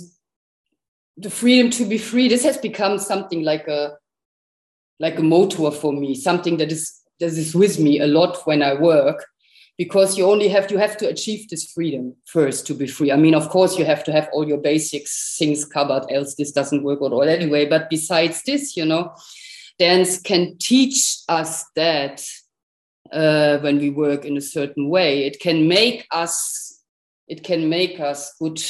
the 1.16 1.30
freedom 1.30 1.70
to 1.70 1.84
be 1.84 1.98
free 1.98 2.28
this 2.28 2.44
has 2.44 2.58
become 2.58 2.98
something 2.98 3.42
like 3.42 3.66
a 3.66 3.96
like 5.00 5.18
a 5.18 5.22
motor 5.22 5.70
for 5.70 5.92
me 5.92 6.14
something 6.14 6.56
that 6.58 6.70
is 6.70 7.00
that 7.18 7.26
is 7.26 7.54
with 7.54 7.80
me 7.80 7.98
a 7.98 8.06
lot 8.06 8.46
when 8.46 8.62
i 8.62 8.72
work 8.72 9.26
because 9.76 10.16
you 10.16 10.24
only 10.30 10.48
have 10.48 10.70
you 10.70 10.78
have 10.78 10.96
to 10.96 11.08
achieve 11.08 11.48
this 11.48 11.72
freedom 11.72 12.14
first 12.26 12.66
to 12.66 12.74
be 12.74 12.86
free. 12.86 13.10
I 13.10 13.16
mean 13.16 13.34
of 13.34 13.48
course 13.48 13.78
you 13.78 13.84
have 13.84 14.04
to 14.04 14.12
have 14.12 14.28
all 14.32 14.46
your 14.46 14.58
basics 14.58 15.36
things 15.38 15.64
covered 15.64 16.04
else 16.10 16.34
this 16.36 16.52
doesn't 16.52 16.84
work 16.84 17.00
at 17.02 17.12
all 17.12 17.22
anyway. 17.22 17.66
But 17.66 17.90
besides 17.90 18.42
this 18.44 18.76
you 18.76 18.84
know 18.84 19.12
dance 19.78 20.20
can 20.20 20.56
teach 20.58 21.18
us 21.28 21.64
that 21.74 22.24
uh, 23.12 23.58
when 23.58 23.78
we 23.78 23.90
work 23.90 24.24
in 24.24 24.36
a 24.36 24.40
certain 24.40 24.88
way 24.88 25.24
it 25.24 25.40
can 25.40 25.68
make 25.68 26.06
us 26.10 26.82
it 27.26 27.42
can 27.44 27.68
make 27.68 28.00
us 28.00 28.34
good 28.40 28.60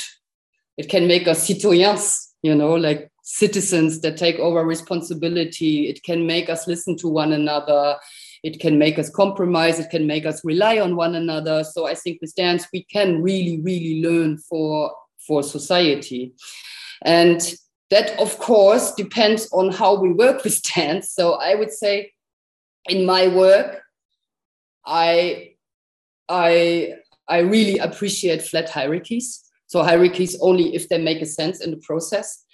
it 0.76 0.88
can 0.88 1.07
make 1.07 1.26
us 1.28 1.47
citoyens 1.47 2.35
you 2.42 2.54
know 2.54 2.75
like 2.75 3.11
citizens 3.28 4.00
that 4.00 4.16
take 4.16 4.38
over 4.38 4.64
responsibility. 4.64 5.87
It 5.87 6.02
can 6.02 6.26
make 6.26 6.49
us 6.49 6.66
listen 6.66 6.97
to 6.97 7.09
one 7.09 7.35
another. 7.35 7.97
It 8.42 8.59
can 8.59 8.78
make 8.78 8.99
us 8.99 9.11
compromise. 9.11 9.78
It 9.78 9.90
can 9.90 10.07
make 10.07 10.25
us 10.25 10.42
rely 10.47 10.78
on 10.78 10.97
one 10.97 11.14
another. 11.14 11.62
So 11.62 11.87
i 11.87 11.95
think 11.95 12.21
with 12.23 12.35
dance 12.35 12.66
we 12.73 12.85
can 12.85 13.23
really 13.23 13.61
really 13.61 14.02
learn 14.02 14.38
for 14.38 14.92
for 15.26 15.42
society. 15.42 16.33
And 17.02 17.40
that 17.90 18.18
of 18.18 18.38
course 18.38 18.95
depends 18.95 19.49
on 19.52 19.73
how 19.73 20.00
we 20.00 20.12
work 20.12 20.45
with 20.45 20.62
dance 20.62 21.11
so 21.11 21.35
i 21.35 21.54
would 21.54 21.71
say 21.71 22.12
in 22.88 23.07
my 23.07 23.28
work 23.28 23.83
i 24.88 25.50
i 26.28 26.95
i 27.28 27.38
really 27.38 27.78
appreciate 27.78 28.42
flat 28.42 28.68
hierarchies. 28.71 29.45
So 29.66 29.83
hierarchies 29.83 30.37
only 30.40 30.75
if 30.75 30.88
they 30.88 30.99
make 30.99 31.21
a 31.21 31.26
sense 31.26 31.61
in 31.61 31.71
the 31.71 31.76
process. 31.76 32.45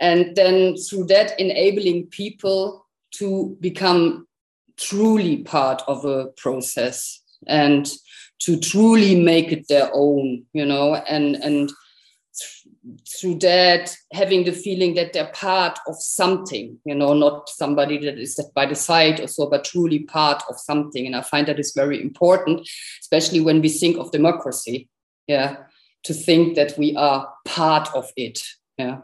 And 0.00 0.34
then 0.34 0.74
through 0.76 1.04
that 1.04 1.38
enabling 1.38 2.06
people 2.06 2.86
to 3.16 3.56
become 3.60 4.26
truly 4.78 5.38
part 5.38 5.82
of 5.86 6.04
a 6.06 6.28
process 6.38 7.20
and 7.46 7.90
to 8.38 8.58
truly 8.58 9.14
make 9.14 9.52
it 9.52 9.68
their 9.68 9.90
own 9.92 10.44
you 10.52 10.64
know 10.64 10.94
and 10.94 11.36
and 11.36 11.70
through 13.08 13.36
that 13.36 13.96
having 14.12 14.44
the 14.44 14.52
feeling 14.52 14.94
that 14.94 15.12
they're 15.12 15.30
part 15.32 15.78
of 15.86 15.94
something 15.96 16.78
you 16.84 16.94
know 16.94 17.14
not 17.14 17.48
somebody 17.48 17.96
that 17.98 18.18
is 18.18 18.40
by 18.54 18.66
the 18.66 18.74
side 18.74 19.20
or 19.20 19.28
so 19.28 19.48
but 19.48 19.64
truly 19.64 20.00
part 20.00 20.42
of 20.48 20.58
something. 20.58 21.06
And 21.06 21.14
i 21.14 21.20
find 21.20 21.46
that 21.46 21.60
is 21.60 21.72
very 21.76 22.02
important 22.02 22.68
especially 23.00 23.40
when 23.40 23.60
we 23.60 23.68
think 23.68 23.98
of 23.98 24.10
democracy 24.10 24.88
yeah 25.28 25.58
to 26.04 26.12
think 26.12 26.56
that 26.56 26.76
we 26.76 26.96
are 26.96 27.32
part 27.44 27.88
of 27.94 28.10
it 28.16 28.42
yeah. 28.78 28.98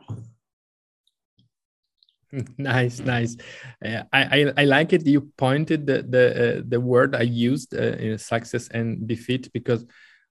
Nice 2.58 3.00
nice. 3.00 3.36
Uh, 3.82 4.02
I, 4.12 4.22
I, 4.22 4.52
I 4.58 4.64
like 4.64 4.92
it 4.92 5.06
you 5.06 5.32
pointed 5.38 5.86
the 5.86 6.02
the 6.02 6.58
uh, 6.58 6.62
the 6.66 6.78
word 6.80 7.14
i 7.14 7.22
used 7.22 7.74
uh, 7.74 7.96
in 7.96 8.18
success 8.18 8.68
and 8.68 9.08
defeat 9.08 9.50
because 9.54 9.86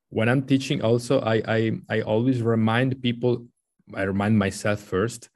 when 0.09 0.29
i'm 0.29 0.41
teaching 0.41 0.81
also 0.81 1.19
i 1.21 1.41
i, 1.47 1.71
I 1.89 2.01
always 2.01 2.41
remind 2.41 3.01
people 3.01 3.45
i 3.95 4.03
remind 4.03 4.37
myself 4.37 4.79
first 4.79 5.29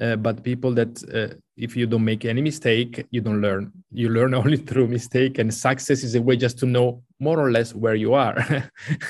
uh, 0.00 0.16
but 0.16 0.42
people 0.42 0.72
that 0.74 1.02
uh, 1.14 1.36
if 1.56 1.76
you 1.76 1.86
don't 1.86 2.04
make 2.04 2.24
any 2.24 2.42
mistake 2.42 3.06
you 3.10 3.20
don't 3.20 3.40
learn 3.40 3.70
you 3.92 4.08
learn 4.08 4.34
only 4.42 4.56
through 4.56 4.88
mistake 4.88 5.38
and 5.38 5.52
success 5.52 6.02
is 6.02 6.14
a 6.14 6.22
way 6.22 6.36
just 6.36 6.58
to 6.58 6.66
know 6.66 7.02
more 7.20 7.38
or 7.38 7.50
less 7.50 7.74
where 7.74 7.94
you 7.94 8.14
are 8.14 8.36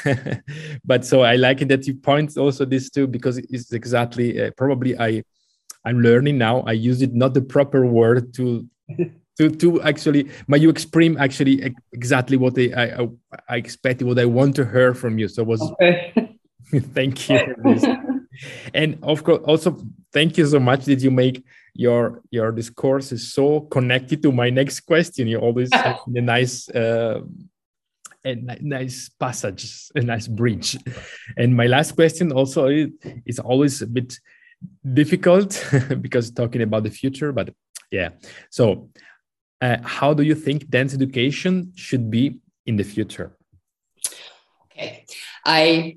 but 0.84 1.04
so 1.04 1.22
i 1.22 1.36
like 1.36 1.62
it 1.62 1.68
that 1.68 1.86
you 1.86 1.94
point 1.94 2.36
also 2.36 2.64
this 2.64 2.90
too 2.90 3.06
because 3.06 3.38
it's 3.38 3.72
exactly 3.72 4.40
uh, 4.40 4.50
probably 4.56 4.98
i 4.98 5.22
I'm 5.84 6.00
learning 6.00 6.38
now. 6.38 6.60
I 6.60 6.72
use 6.72 7.02
it 7.02 7.14
not 7.14 7.34
the 7.34 7.42
proper 7.42 7.86
word 7.86 8.32
to 8.34 8.66
to 9.38 9.50
to 9.50 9.82
actually 9.82 10.30
but 10.48 10.60
you 10.60 10.70
express 10.70 11.16
actually 11.18 11.74
exactly 11.92 12.36
what 12.36 12.58
I, 12.58 13.02
I 13.02 13.08
I 13.48 13.56
expected 13.56 14.06
what 14.06 14.18
I 14.18 14.26
want 14.26 14.56
to 14.56 14.64
hear 14.64 14.94
from 14.94 15.18
you. 15.18 15.28
So 15.28 15.44
was 15.44 15.60
okay. 15.82 16.38
thank 16.94 17.28
you 17.28 17.38
and 18.74 18.98
of 19.02 19.22
course 19.22 19.40
also 19.44 19.78
thank 20.12 20.38
you 20.38 20.46
so 20.46 20.58
much 20.58 20.84
that 20.86 21.00
you 21.00 21.10
make 21.10 21.44
your 21.74 22.22
your 22.30 22.52
discourse 22.52 23.12
is 23.12 23.32
so 23.32 23.60
connected 23.60 24.22
to 24.22 24.32
my 24.32 24.50
next 24.50 24.80
question. 24.80 25.26
You 25.26 25.38
always 25.38 25.72
have 25.72 25.98
a 26.14 26.20
nice 26.20 26.68
uh, 26.68 27.20
a 28.24 28.34
nice 28.60 29.10
passage, 29.20 29.90
a 29.94 30.00
nice 30.00 30.26
bridge. 30.26 30.78
And 31.36 31.54
my 31.54 31.66
last 31.66 31.92
question 31.92 32.32
also 32.32 32.68
is 33.26 33.38
always 33.38 33.82
a 33.82 33.86
bit 33.86 34.18
difficult 34.92 35.62
because 36.00 36.30
talking 36.30 36.62
about 36.62 36.84
the 36.84 36.90
future 36.90 37.32
but 37.32 37.50
yeah 37.90 38.10
so 38.50 38.88
uh, 39.64 39.78
how 39.82 40.12
do 40.12 40.22
you 40.22 40.34
think 40.34 40.68
dance 40.68 40.92
education 40.94 41.72
should 41.74 42.10
be 42.10 42.38
in 42.66 42.76
the 42.76 42.84
future? 42.84 43.36
Okay. 44.64 45.06
I 45.44 45.96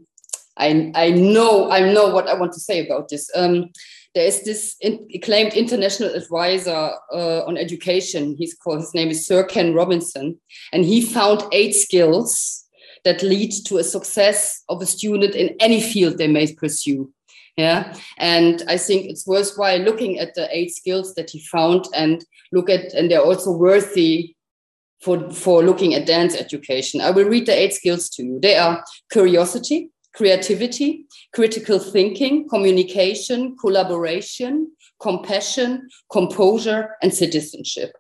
i 0.58 0.92
i 0.96 1.12
know 1.12 1.70
i 1.70 1.80
know 1.94 2.08
what 2.16 2.28
i 2.28 2.34
want 2.34 2.54
to 2.54 2.60
say 2.60 2.86
about 2.86 3.10
this. 3.10 3.30
Um, 3.36 3.70
there 4.16 4.26
is 4.26 4.42
this 4.44 4.76
in, 4.82 5.08
acclaimed 5.14 5.54
international 5.54 6.16
advisor 6.16 6.92
uh, 7.14 7.42
on 7.46 7.58
education. 7.58 8.36
He's 8.40 8.56
called 8.56 8.80
his 8.80 8.96
name 8.96 9.10
is 9.10 9.28
sir 9.28 9.44
ken 9.44 9.74
robinson. 9.74 10.40
And 10.72 10.86
he 10.86 11.02
found 11.02 11.44
eight 11.52 11.76
skills 11.76 12.66
that 13.04 13.22
lead 13.22 13.52
to 13.68 13.78
a 13.78 13.84
success 13.84 14.64
of 14.70 14.82
a 14.82 14.86
student 14.86 15.36
in 15.36 15.56
any 15.60 15.82
field 15.82 16.18
they 16.18 16.28
may 16.28 16.54
pursue 16.54 17.12
yeah. 17.58 17.96
And 18.18 18.64
i 18.68 18.78
think 18.78 19.06
it's 19.06 19.28
worthwhile 19.28 19.80
looking 19.80 20.20
at 20.20 20.36
the 20.36 20.48
eight 20.56 20.74
skills 20.74 21.14
that 21.16 21.30
he 21.30 21.40
found 21.46 21.86
and 21.94 22.24
look 22.52 22.70
at 22.70 22.94
and 22.94 23.10
they're 23.10 23.22
also 23.22 23.52
worthy 23.52 24.36
for 25.02 25.30
for 25.32 25.64
looking 25.64 25.94
at 25.94 26.08
dance 26.08 26.36
education. 26.36 27.02
I 27.02 27.12
will 27.12 27.30
read 27.30 27.46
the 27.46 27.54
eight 27.54 27.74
skills 27.74 28.10
to 28.12 28.24
you. 28.24 28.40
They 28.42 28.58
are 28.58 28.84
curiosity 29.12 29.92
creativity 30.16 31.06
critical 31.32 31.78
thinking 31.78 32.50
communication 32.50 33.56
collaboration 33.58 34.72
compassion, 35.00 35.88
composure, 36.12 36.96
and 37.02 37.14
citizenship. 37.14 37.92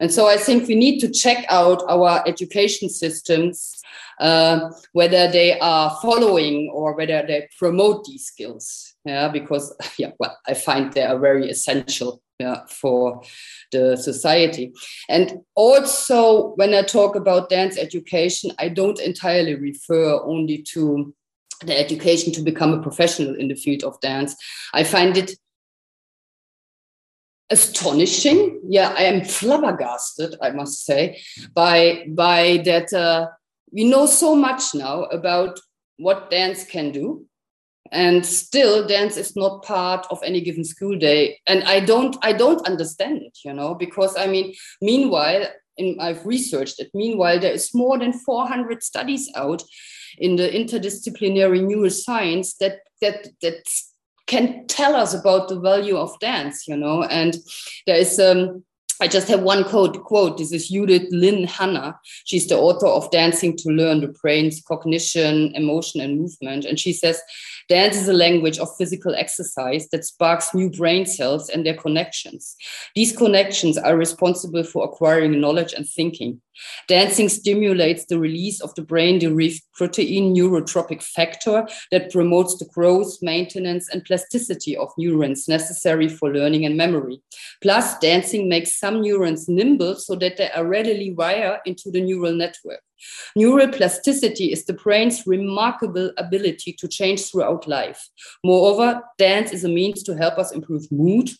And 0.00 0.12
so 0.12 0.26
I 0.26 0.36
think 0.36 0.68
we 0.68 0.74
need 0.74 1.00
to 1.00 1.10
check 1.10 1.44
out 1.48 1.82
our 1.88 2.22
education 2.26 2.88
systems, 2.88 3.80
uh, 4.20 4.70
whether 4.92 5.30
they 5.30 5.58
are 5.60 5.96
following 6.02 6.70
or 6.72 6.94
whether 6.96 7.24
they 7.26 7.48
promote 7.58 8.04
these 8.04 8.26
skills. 8.26 8.94
Yeah, 9.04 9.28
because 9.28 9.74
yeah, 9.98 10.12
well, 10.18 10.36
I 10.46 10.54
find 10.54 10.92
they 10.92 11.02
are 11.02 11.18
very 11.18 11.50
essential 11.50 12.22
yeah, 12.40 12.64
for 12.68 13.22
the 13.70 13.96
society. 13.96 14.72
And 15.08 15.40
also, 15.54 16.54
when 16.56 16.74
I 16.74 16.82
talk 16.82 17.14
about 17.14 17.48
dance 17.48 17.78
education, 17.78 18.50
I 18.58 18.68
don't 18.70 19.00
entirely 19.00 19.54
refer 19.54 20.20
only 20.24 20.62
to 20.72 21.14
the 21.64 21.78
education 21.78 22.32
to 22.32 22.42
become 22.42 22.72
a 22.72 22.82
professional 22.82 23.34
in 23.36 23.48
the 23.48 23.54
field 23.54 23.84
of 23.84 24.00
dance. 24.00 24.34
I 24.72 24.84
find 24.84 25.16
it 25.16 25.36
astonishing. 27.54 28.60
Yeah, 28.68 28.94
I 28.98 29.04
am 29.04 29.24
flabbergasted, 29.24 30.36
I 30.42 30.50
must 30.50 30.84
say, 30.84 31.22
by 31.54 32.04
by 32.08 32.62
that 32.64 32.92
uh, 32.92 33.28
we 33.72 33.84
know 33.84 34.06
so 34.06 34.34
much 34.34 34.74
now 34.74 35.04
about 35.18 35.58
what 35.96 36.30
dance 36.30 36.64
can 36.64 36.92
do, 36.92 37.26
and 37.92 38.26
still 38.26 38.86
dance 38.86 39.16
is 39.16 39.36
not 39.36 39.64
part 39.64 40.06
of 40.10 40.18
any 40.22 40.40
given 40.40 40.64
school 40.64 40.98
day. 40.98 41.38
And 41.46 41.64
I 41.64 41.80
don't 41.80 42.16
I 42.22 42.32
don't 42.32 42.66
understand 42.66 43.22
it, 43.22 43.38
you 43.44 43.54
know, 43.54 43.74
because 43.74 44.16
I 44.16 44.26
mean, 44.26 44.54
meanwhile. 44.80 45.44
In, 45.76 45.96
I've 45.98 46.24
researched 46.24 46.78
it. 46.78 46.90
Meanwhile, 46.94 47.40
there 47.40 47.52
is 47.52 47.74
more 47.74 47.98
than 47.98 48.12
400 48.12 48.80
studies 48.80 49.28
out 49.34 49.60
in 50.18 50.36
the 50.36 50.48
interdisciplinary 50.48 51.60
neuroscience 51.70 52.56
that 52.60 52.78
that 53.00 53.26
that 53.42 53.64
can 54.26 54.66
tell 54.66 54.96
us 54.96 55.14
about 55.14 55.48
the 55.48 55.60
value 55.60 55.96
of 55.96 56.18
dance, 56.20 56.66
you 56.66 56.76
know. 56.76 57.02
And 57.04 57.36
there 57.86 57.96
is 57.96 58.18
um, 58.18 58.64
I 59.00 59.08
just 59.08 59.28
have 59.28 59.42
one 59.42 59.64
quote. 59.64 60.02
Quote. 60.04 60.38
This 60.38 60.52
is 60.52 60.68
Judith 60.68 61.08
Lynn 61.10 61.44
Hanna. 61.46 61.98
She's 62.24 62.46
the 62.46 62.56
author 62.56 62.86
of 62.86 63.10
Dancing 63.10 63.56
to 63.58 63.68
Learn 63.70 64.00
the 64.00 64.08
Brain's 64.08 64.62
Cognition, 64.62 65.52
Emotion, 65.54 66.00
and 66.00 66.20
Movement. 66.20 66.64
And 66.64 66.78
she 66.78 66.92
says, 66.92 67.20
Dance 67.68 67.96
is 67.96 68.08
a 68.08 68.12
language 68.12 68.58
of 68.58 68.76
physical 68.76 69.14
exercise 69.14 69.88
that 69.88 70.04
sparks 70.04 70.54
new 70.54 70.70
brain 70.70 71.06
cells 71.06 71.48
and 71.48 71.64
their 71.64 71.74
connections. 71.74 72.56
These 72.94 73.16
connections 73.16 73.78
are 73.78 73.96
responsible 73.96 74.64
for 74.64 74.84
acquiring 74.84 75.40
knowledge 75.40 75.72
and 75.72 75.88
thinking. 75.88 76.40
Dancing 76.88 77.28
stimulates 77.28 78.04
the 78.04 78.18
release 78.18 78.60
of 78.60 78.74
the 78.74 78.82
brain 78.82 79.18
derived 79.18 79.62
protein 79.74 80.34
neurotrophic 80.34 81.02
factor 81.02 81.66
that 81.90 82.12
promotes 82.12 82.56
the 82.58 82.66
growth, 82.66 83.16
maintenance, 83.22 83.88
and 83.88 84.04
plasticity 84.04 84.76
of 84.76 84.90
neurons 84.98 85.48
necessary 85.48 86.08
for 86.08 86.32
learning 86.32 86.64
and 86.64 86.76
memory. 86.76 87.20
Plus, 87.62 87.98
dancing 87.98 88.48
makes 88.48 88.78
some 88.78 89.00
neurons 89.00 89.48
nimble 89.48 89.96
so 89.96 90.14
that 90.16 90.36
they 90.36 90.50
are 90.50 90.66
readily 90.66 91.12
wire 91.12 91.60
into 91.66 91.90
the 91.90 92.00
neural 92.00 92.34
network. 92.34 92.80
Neural 93.36 93.68
plasticity 93.68 94.52
is 94.52 94.64
the 94.64 94.72
brain's 94.72 95.26
remarkable 95.26 96.12
ability 96.16 96.72
to 96.74 96.88
change 96.88 97.24
throughout 97.24 97.66
life. 97.66 98.08
Moreover, 98.44 99.02
dance 99.18 99.52
is 99.52 99.64
a 99.64 99.68
means 99.68 100.02
to 100.04 100.16
help 100.16 100.38
us 100.38 100.52
improve 100.52 100.90
mood 100.92 101.30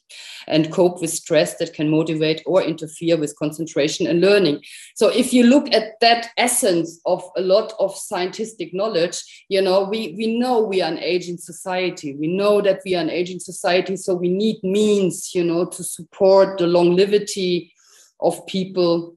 and 0.47 0.73
cope 0.73 1.00
with 1.00 1.11
stress 1.11 1.56
that 1.59 1.75
can 1.75 1.88
motivate 1.88 2.42
or 2.47 2.62
interfere 2.62 3.16
with 3.16 3.37
concentration 3.37 4.06
and 4.06 4.21
learning. 4.21 4.61
So 4.94 5.09
if 5.09 5.33
you 5.33 5.44
look 5.44 5.73
at 5.73 6.00
that 6.00 6.28
essence 6.37 7.00
of 7.06 7.23
a 7.37 7.40
lot 7.40 7.73
of 7.78 7.97
scientific 7.97 8.75
knowledge, 8.75 9.23
you 9.49 9.62
know, 9.62 9.85
we, 9.85 10.14
we 10.16 10.38
know 10.38 10.61
we 10.61 10.83
are 10.83 10.90
an 10.90 10.99
aging 10.99 11.38
society. 11.38 12.14
We 12.14 12.28
know 12.28 12.61
that 12.61 12.80
we 12.85 12.94
are 12.94 13.00
an 13.00 13.11
aging 13.11 13.40
society, 13.40 13.97
so 13.97 14.14
we 14.14 14.28
need 14.28 14.62
means, 14.62 15.35
you 15.35 15.44
know, 15.44 15.66
to 15.66 15.85
support 15.85 16.59
the 16.59 16.66
longevity 16.66 17.73
of 18.21 18.47
people 18.47 19.16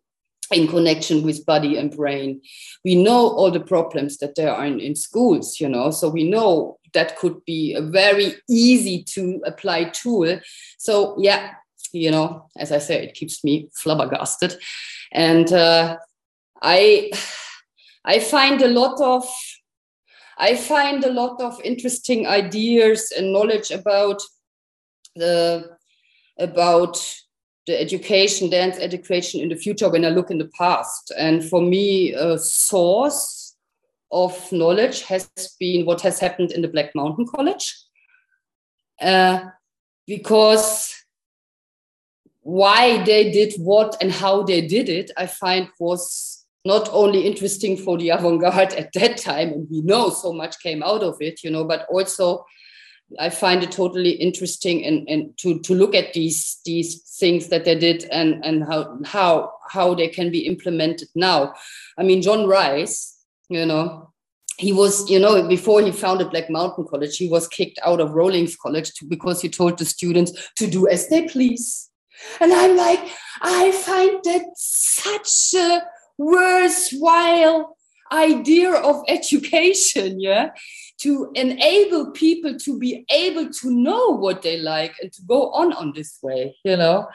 in 0.52 0.68
connection 0.68 1.24
with 1.24 1.46
body 1.46 1.78
and 1.78 1.96
brain. 1.96 2.42
We 2.86 2.96
know 2.96 3.28
all 3.30 3.52
the 3.52 3.60
problems 3.60 4.18
that 4.18 4.36
there 4.36 4.54
are 4.54 4.66
in, 4.66 4.80
in 4.80 4.96
schools, 4.96 5.60
you 5.60 5.70
know, 5.70 5.92
so 5.92 6.10
we 6.10 6.30
know 6.30 6.80
that 6.94 7.18
could 7.18 7.44
be 7.46 7.74
a 7.74 7.82
very 7.82 8.36
easy 8.50 9.04
to 9.04 9.42
apply 9.46 9.86
tool. 9.86 10.40
So, 10.78 11.16
yeah, 11.20 11.52
you 11.92 12.12
know, 12.12 12.50
as 12.58 12.72
I 12.72 12.78
say, 12.80 13.04
it 13.04 13.14
keeps 13.14 13.44
me 13.44 13.70
flabbergasted. 13.74 14.58
And 15.12 15.52
uh, 15.52 15.98
I, 16.62 17.12
I 18.06 18.20
find 18.20 18.62
a 18.62 18.70
lot 18.70 19.02
of 19.02 19.28
I 20.40 20.56
find 20.56 21.04
a 21.04 21.12
lot 21.12 21.42
of 21.42 21.60
interesting 21.64 22.28
ideas 22.28 23.12
and 23.12 23.34
knowledge 23.34 23.72
about 23.72 24.22
the 25.16 25.78
about 26.38 27.04
the 27.68 27.80
education, 27.80 28.50
dance 28.50 28.78
education 28.80 29.42
in 29.42 29.50
the 29.50 29.56
future 29.56 29.90
when 29.90 30.06
I 30.06 30.10
look 30.10 30.32
in 30.32 30.38
the 30.38 30.50
past. 30.58 31.12
And 31.18 31.44
for 31.44 31.62
me, 31.62 32.14
a 32.14 32.38
source 32.38 33.56
of 34.12 34.52
knowledge 34.52 35.02
has 35.04 35.30
been 35.60 35.86
what 35.86 36.02
has 36.02 36.20
happened 36.20 36.54
in 36.54 36.62
the 36.62 36.70
Black 36.70 36.96
Mountain 36.96 37.28
College. 37.28 37.76
Uh, 39.02 39.42
because 40.08 40.96
why 42.42 43.04
they 43.04 43.30
did 43.32 43.54
what 43.60 43.98
and 44.02 44.12
how 44.12 44.44
they 44.44 44.66
did 44.66 44.88
it, 44.88 45.12
I 45.18 45.28
find 45.28 45.68
was 45.80 46.46
not 46.64 46.90
only 46.92 47.28
interesting 47.28 47.76
for 47.76 47.98
the 47.98 48.10
avant-garde 48.10 48.74
at 48.74 48.94
that 48.94 49.18
time, 49.18 49.50
and 49.52 49.68
we 49.70 49.82
know 49.82 50.10
so 50.10 50.32
much 50.32 50.60
came 50.62 50.82
out 50.82 51.04
of 51.04 51.18
it, 51.20 51.44
you 51.44 51.52
know, 51.52 51.66
but 51.66 51.86
also 51.90 52.46
I 53.20 53.30
find 53.30 53.64
it 53.64 53.72
totally 53.72 54.12
interesting 54.12 54.86
and, 54.86 55.08
and 55.08 55.38
to, 55.38 55.60
to 55.60 55.74
look 55.74 55.96
at 55.96 56.14
these 56.14 56.60
these 56.66 57.04
things 57.20 57.48
that 57.48 57.64
they 57.64 57.76
did 57.76 58.04
and, 58.12 58.44
and 58.44 58.66
how 58.66 59.00
how 59.06 59.54
how 59.70 59.96
they 59.96 60.10
can 60.10 60.30
be 60.30 60.46
implemented 60.46 61.08
now. 61.16 61.54
I 61.98 62.04
mean, 62.04 62.22
John 62.22 62.48
Rice, 62.48 63.18
you 63.50 63.66
know, 63.66 64.14
he 64.58 64.74
was, 64.74 65.10
you 65.10 65.20
know, 65.20 65.48
before 65.48 65.82
he 65.82 65.92
founded 65.92 66.32
Black 66.32 66.50
Mountain 66.50 66.86
College, 66.90 67.16
he 67.18 67.30
was 67.30 67.48
kicked 67.48 67.80
out 67.86 68.02
of 68.02 68.12
Rollins 68.12 68.56
College 68.56 68.94
to, 68.96 69.06
because 69.06 69.42
he 69.42 69.50
told 69.50 69.78
the 69.78 69.86
students 69.86 70.52
to 70.58 70.68
do 70.68 70.88
as 70.88 71.08
they 71.08 71.28
please. 71.28 71.90
And 72.42 72.52
I'm 72.52 72.76
like, 72.76 73.00
I 73.42 73.72
find 73.72 74.20
that 74.24 74.46
such 74.56 75.54
a 75.54 75.82
worthwhile 76.18 77.77
idea 78.12 78.74
of 78.74 79.04
education, 79.08 80.20
yeah? 80.20 80.52
To 81.00 81.32
enable 81.36 82.12
people 82.12 82.58
to 82.58 82.80
be 82.80 83.06
able 83.12 83.50
to 83.50 83.72
know 83.72 84.18
what 84.18 84.42
they 84.42 84.58
like 84.58 84.96
and 85.02 85.12
to 85.14 85.22
go 85.24 85.52
on 85.52 85.74
on 85.74 85.94
this 85.94 86.18
way 86.24 86.56
you 86.64 86.76
know? 86.76 87.08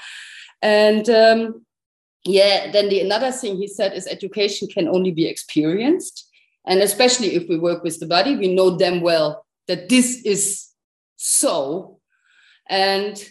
And 0.61 1.09
um, 1.11 1.67
yeah 2.25 2.71
then 2.71 2.89
the 2.89 3.01
another 3.01 3.33
thing 3.33 3.57
he 3.57 3.67
said 3.67 3.93
is 3.95 4.07
education 4.07 4.69
can 4.69 4.89
only 4.89 5.11
be 5.11 5.27
experienced. 5.27 6.29
And 6.65 6.81
especially 6.81 7.35
if 7.35 7.49
we 7.49 7.59
work 7.59 7.83
with 7.83 7.99
the 7.99 8.07
body 8.07 8.37
we 8.37 8.55
know 8.55 8.77
them 8.77 9.01
well 9.01 9.45
that 9.67 9.89
this 9.89 10.23
is 10.25 10.69
so. 11.17 11.99
And 12.69 13.23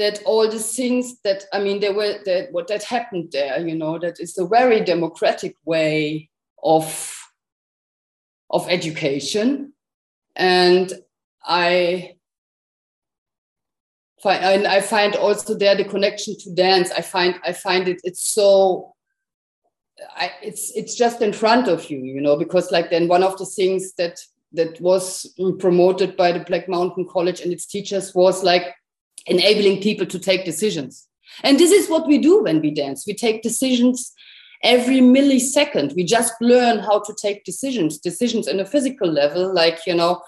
that 0.00 0.22
all 0.24 0.48
the 0.50 0.58
things 0.58 1.20
that 1.20 1.44
i 1.52 1.60
mean 1.60 1.78
there 1.78 1.92
were 1.92 2.14
that 2.24 2.50
what 2.52 2.66
that 2.68 2.82
happened 2.82 3.28
there 3.32 3.58
you 3.60 3.74
know 3.74 3.98
that 3.98 4.18
is 4.18 4.36
a 4.38 4.46
very 4.46 4.80
democratic 4.80 5.54
way 5.66 6.29
of 6.62 7.16
of 8.50 8.68
education 8.68 9.72
and 10.36 10.92
I 11.44 12.16
find 14.22 14.44
and 14.44 14.66
I 14.66 14.80
find 14.80 15.16
also 15.16 15.54
there 15.54 15.76
the 15.76 15.84
connection 15.84 16.36
to 16.40 16.54
dance. 16.54 16.90
I 16.90 17.00
find 17.00 17.36
I 17.44 17.52
find 17.52 17.88
it 17.88 18.00
it's 18.04 18.26
so 18.26 18.94
I, 20.16 20.32
it's 20.42 20.72
it's 20.74 20.94
just 20.94 21.22
in 21.22 21.32
front 21.32 21.68
of 21.68 21.90
you, 21.90 21.98
you 21.98 22.20
know, 22.20 22.36
because 22.36 22.70
like 22.70 22.90
then 22.90 23.08
one 23.08 23.22
of 23.22 23.38
the 23.38 23.46
things 23.46 23.92
that 23.94 24.18
that 24.52 24.80
was 24.80 25.32
promoted 25.58 26.16
by 26.16 26.32
the 26.32 26.40
Black 26.40 26.68
Mountain 26.68 27.06
College 27.08 27.40
and 27.40 27.52
its 27.52 27.66
teachers 27.66 28.14
was 28.14 28.42
like 28.42 28.74
enabling 29.26 29.80
people 29.80 30.06
to 30.06 30.18
take 30.18 30.44
decisions. 30.44 31.06
And 31.42 31.58
this 31.58 31.70
is 31.70 31.88
what 31.88 32.08
we 32.08 32.18
do 32.18 32.42
when 32.42 32.60
we 32.60 32.72
dance. 32.72 33.06
We 33.06 33.14
take 33.14 33.42
decisions 33.42 34.12
every 34.62 35.00
millisecond 35.00 35.94
we 35.94 36.04
just 36.04 36.34
learn 36.40 36.78
how 36.78 37.00
to 37.00 37.14
take 37.20 37.44
decisions 37.44 37.98
decisions 37.98 38.46
in 38.46 38.60
a 38.60 38.64
physical 38.64 39.10
level 39.10 39.54
like 39.54 39.78
you 39.86 39.94
know 39.94 40.20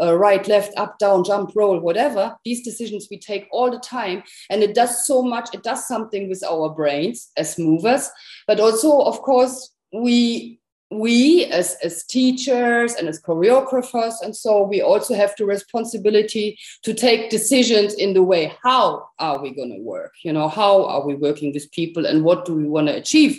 uh, 0.00 0.16
right 0.16 0.46
left 0.48 0.72
up 0.76 0.98
down 0.98 1.24
jump 1.24 1.52
roll 1.54 1.78
whatever. 1.78 2.36
These 2.44 2.64
decisions 2.64 3.08
we 3.10 3.18
take 3.18 3.46
all 3.50 3.70
the 3.70 3.78
time 3.78 4.22
and 4.50 4.62
it 4.62 4.74
does 4.74 5.06
so 5.06 5.22
much 5.22 5.50
it 5.54 5.62
does 5.62 5.86
something 5.86 6.28
with 6.28 6.42
our 6.44 6.70
brains 6.70 7.30
as 7.36 7.58
movers. 7.58 8.08
But 8.46 8.60
also 8.60 9.00
of 9.00 9.20
course 9.22 9.70
we 9.92 10.60
we 10.98 11.44
as, 11.46 11.76
as 11.82 12.04
teachers 12.04 12.94
and 12.94 13.08
as 13.08 13.20
choreographers 13.20 14.14
and 14.22 14.34
so 14.34 14.62
we 14.64 14.80
also 14.80 15.14
have 15.14 15.34
the 15.36 15.44
responsibility 15.44 16.58
to 16.82 16.92
take 16.94 17.30
decisions 17.30 17.94
in 17.94 18.14
the 18.14 18.22
way 18.22 18.52
how 18.62 19.06
are 19.18 19.40
we 19.42 19.50
going 19.50 19.72
to 19.72 19.80
work 19.82 20.12
you 20.22 20.32
know 20.32 20.48
how 20.48 20.84
are 20.84 21.06
we 21.06 21.14
working 21.14 21.52
with 21.52 21.70
people 21.72 22.06
and 22.06 22.24
what 22.24 22.44
do 22.44 22.54
we 22.54 22.66
want 22.66 22.86
to 22.88 22.96
achieve 22.96 23.38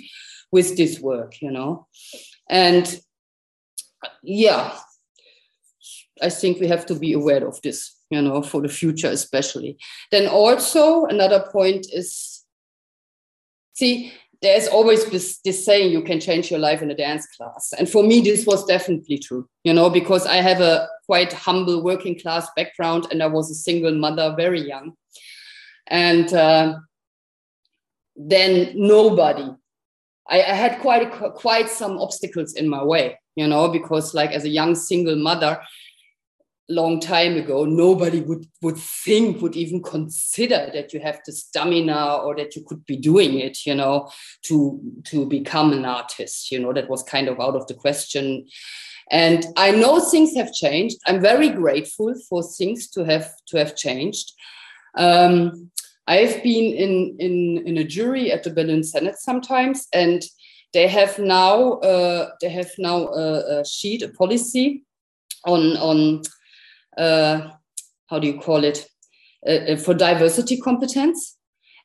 with 0.52 0.76
this 0.78 1.00
work 1.00 1.42
you 1.42 1.52
know 1.52 1.88
and 2.50 3.00
yeah 4.22 4.78
i 6.22 6.30
think 6.30 6.60
we 6.60 6.68
have 6.68 6.86
to 6.86 6.96
be 6.96 7.14
aware 7.14 7.46
of 7.48 7.62
this 7.62 7.96
you 8.14 8.22
know, 8.22 8.42
for 8.44 8.62
the 8.62 8.70
future 8.70 9.08
especially. 9.08 9.78
Then 10.12 10.28
also 10.28 11.06
another 11.06 11.46
point 11.52 11.88
is, 11.92 12.44
see, 13.74 14.14
there's 14.44 14.68
always 14.68 15.06
this, 15.06 15.40
this, 15.46 15.66
saying 15.66 15.92
you 15.92 16.02
can 16.02 16.20
change 16.20 16.52
your 16.52 16.60
life 16.60 16.82
in 16.82 16.92
a 16.92 16.96
dance 16.96 17.26
class. 17.28 17.74
And 17.80 17.90
for 17.90 18.04
me, 18.04 18.20
this 18.20 18.46
was 18.46 18.66
definitely 18.66 19.18
true, 19.18 19.48
you 19.64 19.74
know, 19.74 19.90
because 19.90 20.28
I 20.28 20.36
have 20.36 20.60
a 20.60 20.90
quite 21.06 21.32
humble 21.32 21.82
working 21.82 22.20
class 22.20 22.50
background 22.58 23.08
and 23.10 23.24
I 23.24 23.28
was 23.28 23.50
a 23.50 23.56
single 23.56 23.96
mother 23.96 24.36
very 24.36 24.62
young. 24.68 24.96
And 25.88 26.32
uh, 26.34 26.76
then 28.18 28.74
nobody, 28.76 29.50
I, 30.30 30.42
I 30.42 30.56
had 30.56 30.82
quite, 30.82 31.10
quite 31.12 31.70
some 31.70 31.98
obstacles 31.98 32.54
in 32.54 32.68
my 32.68 32.84
way, 32.84 33.18
you 33.38 33.48
know, 33.48 33.70
because 33.70 34.14
like 34.14 34.32
as 34.32 34.44
a 34.44 34.50
young 34.50 34.76
single 34.76 35.16
mother, 35.16 35.58
long 36.70 37.00
time 37.00 37.36
ago 37.36 37.66
nobody 37.66 38.22
would 38.22 38.46
would 38.62 38.78
think 38.78 39.42
would 39.42 39.56
even 39.56 39.84
consider 39.84 40.70
that 40.74 40.94
you 40.94 41.00
have 41.00 41.20
the 41.26 41.32
stamina 41.32 42.16
or 42.24 42.36
that 42.36 42.56
you 42.56 42.64
could 42.64 42.86
be 42.86 42.96
doing 42.96 43.40
it 43.40 43.66
you 43.66 43.76
know 43.76 44.10
to 44.42 44.80
to 45.04 45.26
become 45.26 45.74
an 45.74 45.84
artist 45.84 46.52
you 46.52 46.60
know 46.60 46.72
that 46.72 46.90
was 46.90 47.04
kind 47.04 47.28
of 47.28 47.40
out 47.40 47.56
of 47.56 47.68
the 47.68 47.74
question. 47.74 48.48
And 49.12 49.46
i 49.58 49.70
know 49.72 50.00
things 50.00 50.34
have 50.36 50.54
changed. 50.54 50.98
I'm 51.06 51.22
very 51.22 51.50
grateful 51.50 52.16
for 52.30 52.42
things 52.42 52.88
to 52.92 53.04
have 53.04 53.30
to 53.48 53.58
have 53.58 53.76
changed. 53.76 54.32
Um, 54.96 55.70
i've 56.08 56.42
been 56.44 56.74
in 56.74 57.16
in 57.20 57.68
in 57.68 57.78
a 57.78 57.84
jury 57.84 58.32
at 58.32 58.44
the 58.44 58.50
berlin 58.50 58.84
senate 58.84 59.18
sometimes 59.18 59.88
and 59.94 60.22
they 60.74 60.88
have 60.88 61.18
now 61.18 61.74
uh, 61.80 62.30
they 62.42 62.50
have 62.50 62.72
now 62.78 63.08
a, 63.08 63.60
a 63.60 63.66
sheet 63.66 64.02
a 64.02 64.10
policy 64.10 64.84
on 65.46 65.78
on 65.78 66.22
uh, 66.98 67.50
how 68.08 68.20
do 68.20 68.28
you 68.28 68.40
call 68.40 68.64
it? 68.64 68.88
Uh, 69.46 69.74
uh, 69.74 69.76
for 69.76 69.94
diversity 69.94 70.58
competence. 70.58 71.38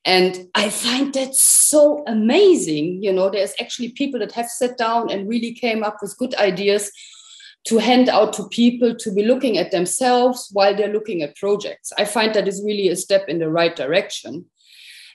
And 0.05 0.47
i 0.55 0.71
find 0.71 1.13
that 1.15 1.35
so 1.35 2.05
amazing 2.07 3.03
you 3.03 3.13
know 3.13 3.29
there's 3.29 3.55
actually 3.61 3.91
people 3.91 4.21
that 4.21 4.31
have 4.33 4.49
sat 4.49 4.79
down 4.79 5.11
and 5.11 5.29
really 5.29 5.53
came 5.53 5.83
up 5.83 5.97
with 6.01 6.17
good 6.19 6.37
ideas 6.37 6.93
to 7.65 7.79
hand 7.79 8.09
out 8.09 8.33
to 8.35 8.49
people 8.49 8.95
to 8.95 9.13
be 9.13 9.25
looking 9.25 9.59
at 9.59 9.73
themselves 9.73 10.49
while 10.53 10.75
they're 10.75 10.93
looking 10.93 11.23
at 11.23 11.37
projects. 11.37 11.93
I 11.99 12.05
find 12.05 12.33
that 12.35 12.47
is 12.47 12.63
really 12.65 12.89
a 12.89 12.97
step 12.97 13.29
in 13.29 13.41
the 13.41 13.51
right 13.51 13.75
direction. 13.75 14.47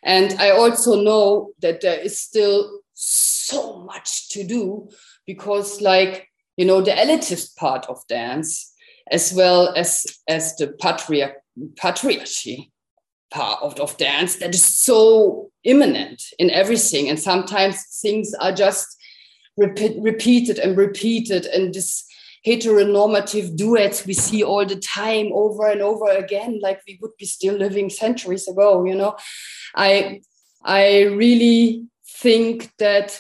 And 0.04 0.36
i 0.38 0.50
also 0.50 1.02
know 1.02 1.52
that 1.62 1.80
there 1.80 2.00
is 2.00 2.20
still 2.20 2.82
so 2.94 3.84
much 3.84 4.30
to 4.30 4.44
do 4.44 4.90
because 5.26 5.80
like 5.82 6.28
you 6.58 6.66
know 6.66 6.82
the 6.82 6.92
elitist 6.92 7.56
part 7.56 7.86
of 7.88 8.06
dance 8.10 8.73
as 9.12 9.34
well 9.34 9.74
as 9.76 10.06
as 10.28 10.56
the 10.56 10.68
patriarch, 10.68 11.36
patriarchy 11.76 12.70
part 13.32 13.62
of, 13.64 13.80
of 13.80 13.98
dance 13.98 14.36
that 14.38 14.54
is 14.54 14.64
so 14.64 15.50
imminent 15.64 16.22
in 16.38 16.52
everything. 16.52 17.10
And 17.10 17.20
sometimes 17.20 17.84
things 18.02 18.34
are 18.40 18.52
just 18.52 18.88
repeat, 19.58 19.96
repeated 20.00 20.60
and 20.60 20.78
repeated 20.78 21.46
and 21.48 21.74
this 21.74 22.06
heteronormative 22.46 23.56
duets 23.56 24.06
we 24.06 24.14
see 24.14 24.44
all 24.44 24.66
the 24.66 24.76
time 24.76 25.32
over 25.34 25.68
and 25.68 25.82
over 25.82 26.10
again 26.10 26.60
like 26.62 26.82
we 26.86 27.00
would 27.02 27.16
be 27.18 27.26
still 27.26 27.56
living 27.56 27.90
centuries 27.90 28.48
ago 28.50 28.84
you 28.84 28.96
know? 28.96 29.16
I 29.76 30.22
i 30.66 31.04
really 31.04 31.86
think 32.06 32.72
that 32.80 33.18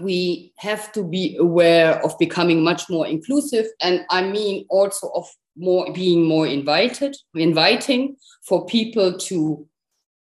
we 0.00 0.52
have 0.58 0.92
to 0.92 1.02
be 1.02 1.36
aware 1.38 2.04
of 2.04 2.18
becoming 2.18 2.62
much 2.62 2.88
more 2.88 3.06
inclusive 3.06 3.66
and 3.80 4.04
i 4.10 4.22
mean 4.22 4.66
also 4.68 5.08
of 5.14 5.26
more 5.56 5.90
being 5.92 6.24
more 6.24 6.46
invited 6.46 7.16
inviting 7.34 8.16
for 8.46 8.66
people 8.66 9.16
to 9.16 9.66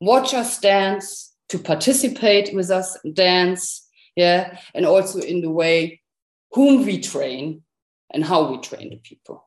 watch 0.00 0.35
us 0.35 0.59
dance 0.59 1.35
to 1.48 1.59
participate 1.59 2.54
with 2.54 2.70
us 2.70 2.96
dance 3.12 3.87
yeah 4.16 4.59
and 4.74 4.85
also 4.87 5.20
in 5.20 5.40
the 5.40 5.50
way 5.50 6.00
whom 6.52 6.85
we 6.85 7.00
train 7.00 7.62
and 8.12 8.24
how 8.24 8.50
we 8.50 8.59
train 8.59 8.90
the 8.90 8.96
people. 8.96 9.44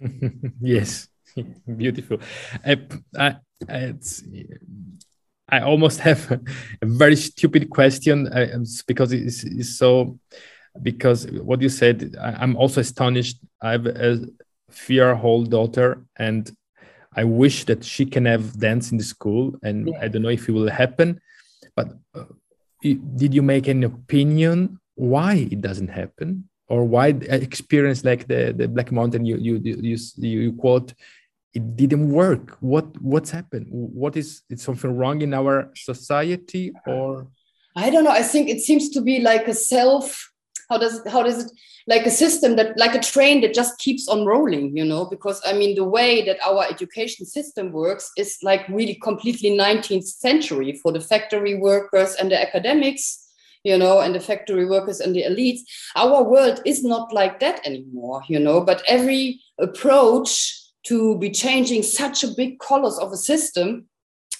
Yes 0.60 1.08
beautiful. 1.76 2.18
It's 2.64 4.22
I 5.48 5.60
almost 5.60 6.00
have 6.08 6.30
a, 6.30 6.40
very 6.86 7.16
stupid 7.16 7.70
question 7.70 8.28
uh, 8.28 8.64
because 8.86 9.12
it's, 9.12 9.44
it's, 9.44 9.78
so 9.78 10.18
because 10.82 11.26
what 11.30 11.62
you 11.62 11.68
said 11.68 12.14
I, 12.20 12.42
am 12.42 12.56
also 12.56 12.80
astonished. 12.80 13.38
I 13.62 13.72
have 13.72 13.86
a 13.86 14.26
fear-whole 14.70 15.44
daughter, 15.44 16.04
and 16.16 16.50
I 17.14 17.24
wish 17.24 17.64
that 17.64 17.84
she 17.84 18.04
can 18.04 18.26
have 18.26 18.58
dance 18.58 18.92
in 18.92 18.98
the 18.98 19.04
school, 19.04 19.54
and 19.62 19.88
yeah. 19.88 19.98
I 20.02 20.08
don't 20.08 20.22
know 20.22 20.28
if 20.28 20.48
it 20.48 20.52
will 20.52 20.68
happen. 20.68 21.20
But 21.74 21.88
uh, 22.14 22.24
did 22.82 23.34
you 23.34 23.42
make 23.42 23.68
an 23.68 23.84
opinion 23.84 24.78
why 24.94 25.48
it 25.50 25.60
doesn't 25.60 25.88
happen, 25.88 26.48
or 26.68 26.84
why 26.84 27.08
experience 27.08 28.04
like 28.04 28.26
the 28.26 28.52
the 28.56 28.68
Black 28.68 28.92
Mountain 28.92 29.24
you 29.24 29.36
you 29.36 29.60
you 29.62 29.96
you, 30.16 30.40
you 30.40 30.52
quote 30.52 30.92
it 31.56 31.76
didn't 31.76 32.10
work. 32.10 32.56
What 32.60 32.86
what's 33.00 33.30
happened? 33.30 33.66
What 33.70 34.16
is 34.16 34.42
it 34.50 34.60
something 34.60 34.92
wrong 34.98 35.22
in 35.22 35.32
our 35.32 35.70
society 35.74 36.72
or? 36.86 37.28
I 37.74 37.90
don't 37.90 38.04
know. 38.04 38.16
I 38.22 38.22
think 38.22 38.48
it 38.48 38.60
seems 38.60 38.90
to 38.90 39.00
be 39.00 39.20
like 39.20 39.48
a 39.48 39.54
self 39.54 40.30
how 40.68 40.78
does 40.78 40.98
it 40.98 41.08
how 41.08 41.22
does 41.22 41.44
it 41.44 41.52
like 41.86 42.04
a 42.06 42.10
system 42.10 42.56
that 42.56 42.76
like 42.76 42.94
a 42.94 43.00
train 43.00 43.40
that 43.40 43.54
just 43.54 43.78
keeps 43.78 44.08
on 44.08 44.26
rolling 44.26 44.76
you 44.76 44.84
know? 44.84 45.04
Because 45.06 45.40
i 45.46 45.52
mean 45.52 45.74
the 45.74 45.84
way 45.84 46.24
that 46.24 46.38
our 46.44 46.64
education 46.64 47.24
system 47.24 47.72
works 47.72 48.10
is 48.16 48.38
like 48.42 48.68
really 48.68 48.96
completely 48.96 49.50
19th 49.50 50.08
century 50.26 50.72
for 50.82 50.92
the 50.92 51.00
factory 51.00 51.54
workers 51.54 52.14
and 52.14 52.30
the 52.30 52.40
academics 52.40 53.04
you 53.62 53.78
know 53.78 54.00
and 54.00 54.14
the 54.14 54.20
factory 54.20 54.66
workers 54.66 55.00
and 55.00 55.14
the 55.14 55.22
elites. 55.22 55.60
Our 55.94 56.22
world 56.24 56.60
is 56.64 56.82
not 56.82 57.12
like 57.12 57.40
that 57.40 57.64
anymore 57.66 58.22
you 58.28 58.40
know? 58.40 58.60
But 58.60 58.82
every 58.88 59.40
approach 59.58 60.65
to 60.86 61.18
be 61.18 61.30
changing 61.30 61.82
such 61.82 62.22
a 62.22 62.34
big 62.36 62.58
colors 62.58 62.98
of 62.98 63.12
a 63.12 63.16
system 63.16 63.86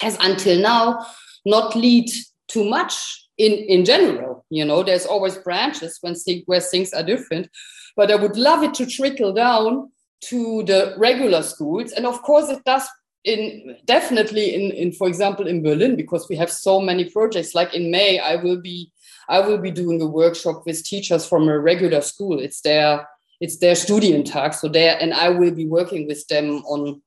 has 0.00 0.16
until 0.20 0.60
now 0.60 1.06
not 1.44 1.74
lead 1.74 2.08
too 2.48 2.64
much 2.64 2.94
in 3.38 3.52
in 3.52 3.84
general. 3.84 4.44
You 4.50 4.64
know 4.64 4.82
there's 4.82 5.06
always 5.06 5.36
branches 5.36 5.98
when 6.00 6.14
where 6.46 6.60
things 6.60 6.92
are 6.92 7.02
different 7.02 7.48
but 7.96 8.10
i 8.10 8.14
would 8.14 8.36
love 8.36 8.62
it 8.62 8.74
to 8.74 8.86
trickle 8.86 9.32
down 9.32 9.90
to 10.20 10.62
the 10.64 10.94
regular 10.96 11.42
schools. 11.42 11.92
And 11.92 12.06
of 12.06 12.22
course 12.22 12.48
it 12.48 12.62
does 12.64 12.86
in 13.24 13.76
definitely 13.86 14.54
in, 14.54 14.70
in 14.70 14.92
for 14.92 15.08
example 15.08 15.48
in 15.48 15.62
berlin 15.62 15.96
because 15.96 16.28
we 16.28 16.36
have 16.36 16.50
so 16.50 16.80
many 16.80 17.10
projects. 17.10 17.54
Like 17.54 17.74
in 17.74 17.90
may 17.90 18.18
i 18.18 18.36
will 18.36 18.60
be 18.60 18.92
i 19.28 19.40
will 19.40 19.58
be 19.58 19.70
doing 19.70 20.00
a 20.00 20.06
workshop 20.06 20.62
with 20.64 20.84
teachers 20.84 21.26
from 21.26 21.48
a 21.48 21.58
regular 21.58 22.00
school. 22.00 22.38
It's 22.38 22.60
their 22.60 23.08
it's 23.40 23.58
their 23.58 23.74
Studientag. 23.74 24.54
So 24.54 24.68
there, 24.68 24.96
and 25.00 25.12
I 25.14 25.28
will 25.30 25.50
be 25.50 25.66
working 25.66 26.06
with 26.06 26.26
them 26.28 26.62
on, 26.66 27.02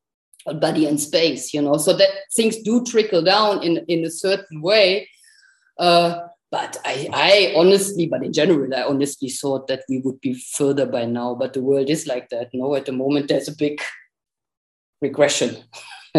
body 0.62 0.86
and 0.86 1.00
space, 1.00 1.54
you 1.54 1.62
know, 1.62 1.78
so 1.78 1.94
that 1.94 2.10
things 2.36 2.58
do 2.64 2.84
trickle 2.84 3.22
down 3.22 3.62
in, 3.62 3.78
in 3.88 4.04
a 4.04 4.10
certain 4.10 4.62
way. 4.62 5.08
Uh, 5.78 6.22
but 6.52 6.78
I, 6.84 7.08
I 7.14 7.54
honestly, 7.56 8.08
but 8.08 8.24
in 8.24 8.34
general, 8.34 8.74
I 8.74 8.82
honestly 8.82 9.30
thought 9.30 9.68
that 9.68 9.84
we 9.88 10.00
would 10.00 10.20
be 10.22 10.34
further 10.34 10.88
by 10.88 11.06
now. 11.06 11.36
But 11.36 11.54
the 11.54 11.62
world 11.62 11.90
is 11.90 12.08
like 12.08 12.30
that. 12.30 12.50
No, 12.54 12.74
at 12.76 12.86
the 12.86 12.92
moment, 12.92 13.28
there's 13.28 13.48
a 13.48 13.56
big 13.56 13.80
regression. 15.02 15.58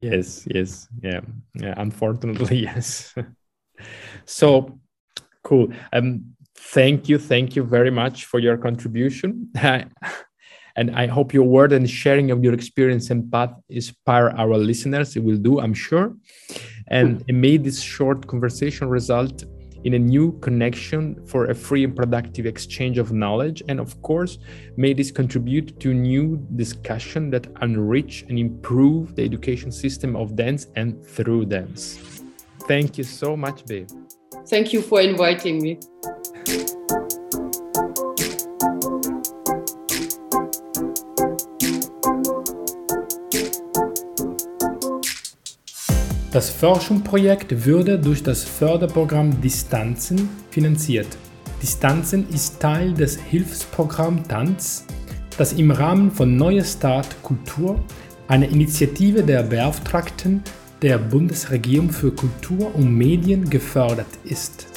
yes, 0.00 0.46
yes, 0.46 0.88
yeah, 1.02 1.20
yeah. 1.54 1.74
Unfortunately, 1.76 2.58
yes. 2.62 3.14
so 4.24 4.80
cool. 5.44 5.70
Um, 5.92 6.36
thank 6.60 7.08
you 7.08 7.18
thank 7.18 7.56
you 7.56 7.62
very 7.62 7.90
much 7.90 8.26
for 8.26 8.38
your 8.38 8.56
contribution. 8.56 9.50
And 10.76 10.96
i 10.96 11.06
hope 11.06 11.34
your 11.34 11.44
word 11.44 11.72
and 11.72 11.90
sharing 11.90 12.30
of 12.30 12.44
your 12.44 12.54
experience 12.54 13.10
and 13.10 13.30
path 13.30 13.52
inspire 13.68 14.30
our 14.30 14.56
listeners. 14.56 15.16
It 15.16 15.22
will 15.24 15.36
do 15.36 15.60
i'm 15.60 15.74
sure. 15.74 16.14
And 16.88 17.22
hmm. 17.22 17.40
may 17.40 17.56
this 17.56 17.80
short 17.80 18.26
conversation 18.26 18.88
result 18.88 19.44
in 19.84 19.94
a 19.94 19.98
new 19.98 20.38
connection 20.40 21.02
for 21.26 21.46
a 21.46 21.54
free 21.54 21.84
and 21.84 21.96
productive 21.96 22.46
exchange 22.46 22.98
of 22.98 23.12
knowledge. 23.12 23.62
And 23.68 23.80
of 23.80 24.00
course 24.02 24.38
may 24.76 24.92
this 24.92 25.10
contribute 25.10 25.80
to 25.80 25.92
new 25.92 26.46
discussion 26.56 27.30
that 27.30 27.46
enrich 27.62 28.24
and 28.28 28.38
improve 28.38 29.16
the 29.16 29.24
education 29.24 29.72
system 29.72 30.14
of 30.14 30.36
dance 30.36 30.68
and 30.76 31.04
through 31.04 31.46
dance. 31.46 31.98
Thank 32.68 32.96
you 32.96 33.04
so 33.04 33.36
much 33.36 33.66
babe. 33.66 33.88
Thank 34.48 34.72
you 34.72 34.82
for 34.82 35.00
inviting 35.00 35.60
me 35.60 35.78
Das 46.32 46.48
Forschungsprojekt 46.48 47.66
würde 47.66 47.98
durch 47.98 48.22
das 48.22 48.44
Förderprogramm 48.44 49.40
Distanzen 49.40 50.28
finanziert. 50.50 51.08
Distanzen 51.60 52.28
ist 52.28 52.60
Teil 52.60 52.94
des 52.94 53.18
Hilfsprogramms 53.18 54.28
Tanz, 54.28 54.86
das 55.36 55.54
im 55.54 55.72
Rahmen 55.72 56.12
von 56.12 56.36
Neue 56.36 56.64
Start 56.64 57.20
Kultur, 57.22 57.84
einer 58.28 58.48
Initiative 58.48 59.24
der 59.24 59.42
Beauftragten 59.42 60.44
der 60.82 60.98
Bundesregierung 60.98 61.90
für 61.90 62.12
Kultur 62.12 62.72
und 62.76 62.96
Medien 62.96 63.50
gefördert 63.50 64.06
ist. 64.22 64.68